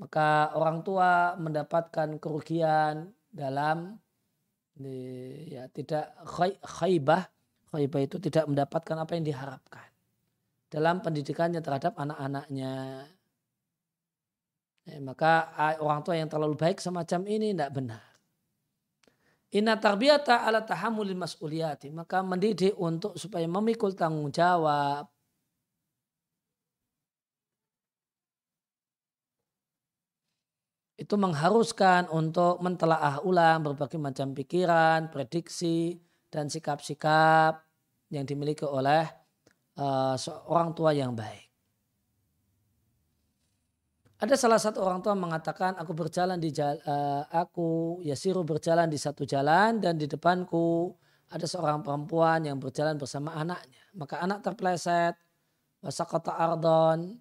Maka 0.01 0.57
orang 0.57 0.81
tua 0.81 1.37
mendapatkan 1.37 2.17
kerugian 2.17 3.13
dalam 3.29 4.01
ya 5.53 5.69
tidak 5.69 6.17
khaybah 6.65 7.29
khaybah 7.71 8.01
itu 8.01 8.17
tidak 8.17 8.49
mendapatkan 8.49 8.97
apa 8.97 9.13
yang 9.17 9.25
diharapkan 9.29 9.89
dalam 10.73 11.05
pendidikannya 11.05 11.61
terhadap 11.61 11.93
anak-anaknya 12.01 13.05
ya, 14.89 14.97
maka 15.05 15.53
orang 15.81 16.01
tua 16.01 16.17
yang 16.17 16.33
terlalu 16.33 16.57
baik 16.57 16.81
semacam 16.81 17.21
ini 17.29 17.53
tidak 17.53 17.73
benar 17.77 18.12
Inna 19.53 19.77
tarbiyata 19.77 20.49
ala 20.49 20.65
tahamulil 20.65 21.19
mas'uliyati. 21.19 21.93
Maka 21.93 22.25
mendidik 22.25 22.73
untuk 22.81 23.21
supaya 23.21 23.45
memikul 23.45 23.93
tanggung 23.93 24.33
jawab. 24.33 25.13
itu 31.03 31.19
mengharuskan 31.19 32.07
untuk 32.15 32.63
mentelaah 32.63 33.27
ulang 33.27 33.67
berbagai 33.67 33.99
macam 33.99 34.31
pikiran, 34.39 35.11
prediksi, 35.11 35.99
dan 36.31 36.47
sikap-sikap 36.47 37.59
yang 38.15 38.23
dimiliki 38.23 38.63
oleh 38.63 39.05
uh, 39.83 40.15
seorang 40.15 40.71
tua 40.73 40.95
yang 40.95 41.13
baik. 41.19 41.52
Ada 44.23 44.39
salah 44.39 44.61
satu 44.63 44.87
orang 44.87 45.03
tua 45.03 45.19
mengatakan 45.19 45.75
aku 45.75 45.99
berjalan 45.99 46.39
di 46.39 46.55
jalan, 46.55 46.79
uh, 46.87 47.27
aku 47.27 47.99
Yasiru 48.07 48.47
berjalan 48.47 48.87
di 48.87 48.95
satu 48.95 49.27
jalan 49.27 49.83
dan 49.83 49.99
di 49.99 50.07
depanku 50.07 50.95
ada 51.27 51.43
seorang 51.43 51.83
perempuan 51.83 52.47
yang 52.47 52.63
berjalan 52.63 52.95
bersama 52.95 53.35
anaknya. 53.35 53.83
Maka 53.99 54.23
anak 54.23 54.47
terpleset, 54.47 55.19
wasakota 55.83 56.39
ardon, 56.39 57.19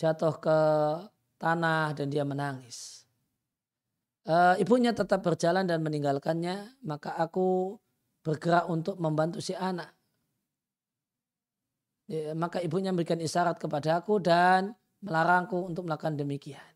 jatuh 0.00 0.40
ke 0.40 0.58
tanah 1.36 1.92
dan 1.92 2.08
dia 2.08 2.24
menangis 2.24 2.98
uh, 4.28 4.54
ibunya 4.60 4.92
tetap 4.92 5.24
berjalan 5.24 5.64
dan 5.64 5.80
meninggalkannya, 5.80 6.78
maka 6.84 7.16
aku 7.16 7.80
bergerak 8.22 8.68
untuk 8.68 9.00
membantu 9.00 9.40
si 9.40 9.56
anak. 9.56 9.88
Ya, 12.08 12.32
maka 12.32 12.64
ibunya 12.64 12.88
memberikan 12.92 13.20
isyarat 13.20 13.60
kepada 13.60 14.00
aku 14.00 14.16
dan 14.16 14.72
melarangku 15.04 15.56
untuk 15.68 15.86
melakukan 15.86 16.18
demikian. 16.18 16.72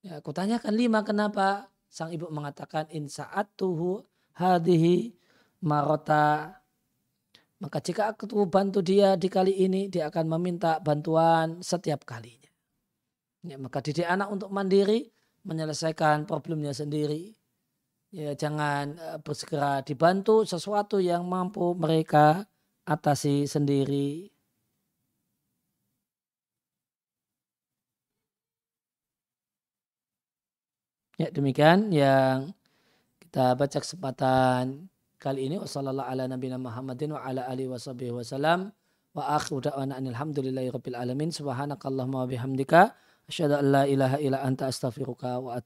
Ya, 0.00 0.20
aku 0.20 0.32
tanyakan 0.32 0.72
lima 0.72 1.04
kenapa 1.04 1.68
sang 1.92 2.08
ibu 2.08 2.30
mengatakan 2.32 2.88
in 2.88 3.10
tuhu 3.58 4.00
hadihi 4.32 5.12
marota 5.60 6.60
maka 7.60 7.78
jika 7.84 8.08
aku 8.08 8.48
bantu 8.48 8.80
dia 8.80 9.20
di 9.20 9.28
kali 9.28 9.52
ini 9.52 9.92
dia 9.92 10.08
akan 10.08 10.32
meminta 10.32 10.80
bantuan 10.80 11.60
setiap 11.60 12.08
kalinya. 12.08 12.48
Ya, 13.44 13.60
maka 13.60 13.84
didik 13.84 14.08
anak 14.08 14.32
untuk 14.32 14.48
mandiri 14.48 15.12
menyelesaikan 15.44 16.24
problemnya 16.24 16.72
sendiri. 16.72 17.36
Ya, 18.10 18.32
jangan 18.32 18.96
uh, 18.96 19.18
bersegera 19.20 19.84
dibantu 19.84 20.48
sesuatu 20.48 21.04
yang 21.04 21.28
mampu 21.28 21.76
mereka 21.76 22.48
atasi 22.88 23.44
sendiri. 23.44 24.32
Ya 31.20 31.28
demikian 31.28 31.92
yang 31.92 32.56
kita 33.20 33.52
baca 33.52 33.76
kesempatan 33.76 34.88
kali 35.20 35.52
ini. 35.52 35.60
Ala 35.60 36.24
nabiyina 36.24 36.56
Muhammadin 36.56 37.12
wa 37.12 37.20
akhiru 39.36 39.60
da'wana 39.60 40.00
rabbil 40.00 40.96
alamin. 40.96 41.28
Anta 44.48 44.72
astaghfiruka 44.72 45.44
wa. 45.44 45.60